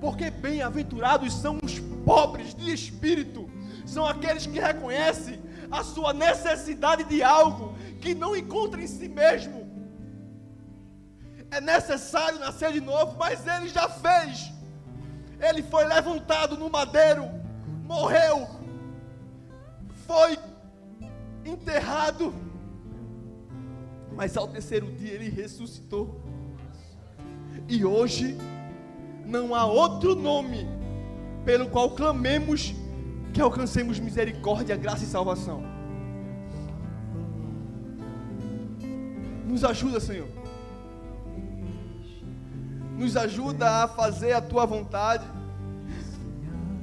porque 0.01 0.29
bem-aventurados 0.29 1.33
são 1.33 1.59
os 1.63 1.79
pobres 2.05 2.53
de 2.53 2.73
espírito, 2.73 3.49
são 3.85 4.05
aqueles 4.05 4.45
que 4.45 4.59
reconhecem 4.59 5.39
a 5.71 5.83
sua 5.83 6.13
necessidade 6.13 7.03
de 7.03 7.23
algo 7.23 7.75
que 8.01 8.13
não 8.13 8.35
encontra 8.35 8.81
em 8.81 8.87
si 8.87 9.07
mesmo. 9.07 9.67
É 11.49 11.61
necessário 11.61 12.39
nascer 12.39 12.73
de 12.73 12.81
novo, 12.81 13.15
mas 13.17 13.45
ele 13.47 13.69
já 13.69 13.87
fez. 13.87 14.51
Ele 15.39 15.63
foi 15.63 15.85
levantado 15.85 16.57
no 16.57 16.69
madeiro, 16.69 17.29
morreu, 17.83 18.47
foi 20.05 20.37
enterrado, 21.45 22.33
mas 24.17 24.35
ao 24.35 24.47
terceiro 24.47 24.91
dia 24.93 25.13
ele 25.13 25.29
ressuscitou. 25.29 26.19
E 27.69 27.85
hoje 27.85 28.35
não 29.23 29.53
há 29.53 29.63
outro 29.65 30.15
nome 30.15 30.67
pelo 31.45 31.69
qual 31.69 31.91
clamemos 31.91 32.73
que 33.31 33.39
alcancemos 33.39 33.99
misericórdia, 33.99 34.75
graça 34.75 35.03
e 35.03 35.07
salvação. 35.07 35.63
Nos 39.45 39.63
ajuda, 39.63 39.99
Senhor. 39.99 40.27
Nos 42.97 43.15
ajuda 43.15 43.83
a 43.83 43.87
fazer 43.87 44.33
a 44.33 44.41
tua 44.41 44.65
vontade. 44.65 45.25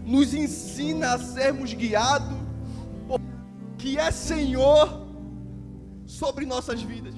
Nos 0.07 0.33
ensina 0.33 1.15
a 1.15 1.19
sermos 1.19 1.75
guiados 1.75 2.45
que 3.77 3.99
é 3.99 4.11
Senhor 4.11 5.04
sobre 6.07 6.47
nossas 6.47 6.83
vidas. 6.83 7.15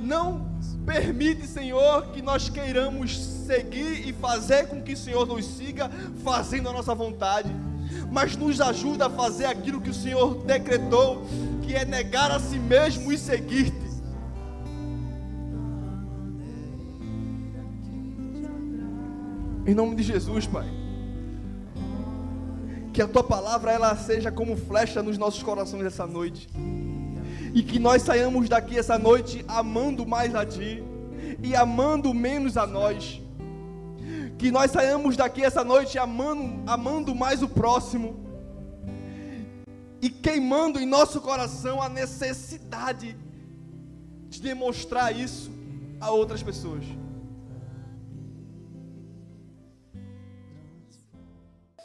Não 0.00 0.54
permite, 0.84 1.46
Senhor, 1.46 2.08
que 2.08 2.20
nós 2.20 2.48
queiramos 2.48 3.18
seguir 3.18 4.06
e 4.06 4.12
fazer 4.12 4.68
com 4.68 4.82
que 4.82 4.92
o 4.92 4.96
Senhor 4.96 5.26
nos 5.26 5.44
siga 5.44 5.90
fazendo 6.22 6.68
a 6.68 6.72
nossa 6.72 6.94
vontade, 6.94 7.50
mas 8.10 8.36
nos 8.36 8.60
ajuda 8.60 9.06
a 9.06 9.10
fazer 9.10 9.46
aquilo 9.46 9.80
que 9.80 9.90
o 9.90 9.94
Senhor 9.94 10.44
decretou, 10.44 11.24
que 11.62 11.74
é 11.74 11.84
negar 11.84 12.30
a 12.30 12.38
si 12.38 12.58
mesmo 12.58 13.12
e 13.12 13.18
seguir-te. 13.18 13.84
Em 19.66 19.74
nome 19.74 19.96
de 19.96 20.02
Jesus, 20.02 20.46
Pai. 20.46 20.68
Que 22.92 23.00
a 23.00 23.08
tua 23.08 23.24
palavra 23.24 23.72
ela 23.72 23.96
seja 23.96 24.30
como 24.30 24.54
flecha 24.56 25.02
nos 25.02 25.16
nossos 25.16 25.42
corações 25.42 25.86
essa 25.86 26.06
noite. 26.06 26.48
E 27.54 27.62
que 27.62 27.78
nós 27.78 28.02
saiamos 28.02 28.48
daqui 28.48 28.76
essa 28.76 28.98
noite 28.98 29.44
amando 29.46 30.04
mais 30.04 30.34
a 30.34 30.44
ti 30.44 30.82
e 31.42 31.54
amando 31.54 32.12
menos 32.12 32.56
a 32.56 32.66
nós. 32.66 33.22
Que 34.36 34.50
nós 34.50 34.72
saiamos 34.72 35.16
daqui 35.16 35.42
essa 35.42 35.64
noite 35.64 35.96
amando, 35.96 36.68
amando 36.70 37.14
mais 37.14 37.42
o 37.42 37.48
próximo 37.48 38.24
e 40.02 40.10
queimando 40.10 40.78
em 40.78 40.84
nosso 40.84 41.20
coração 41.20 41.80
a 41.80 41.88
necessidade 41.88 43.16
de 44.28 44.42
demonstrar 44.42 45.16
isso 45.16 45.50
a 46.00 46.10
outras 46.10 46.42
pessoas. 46.42 46.84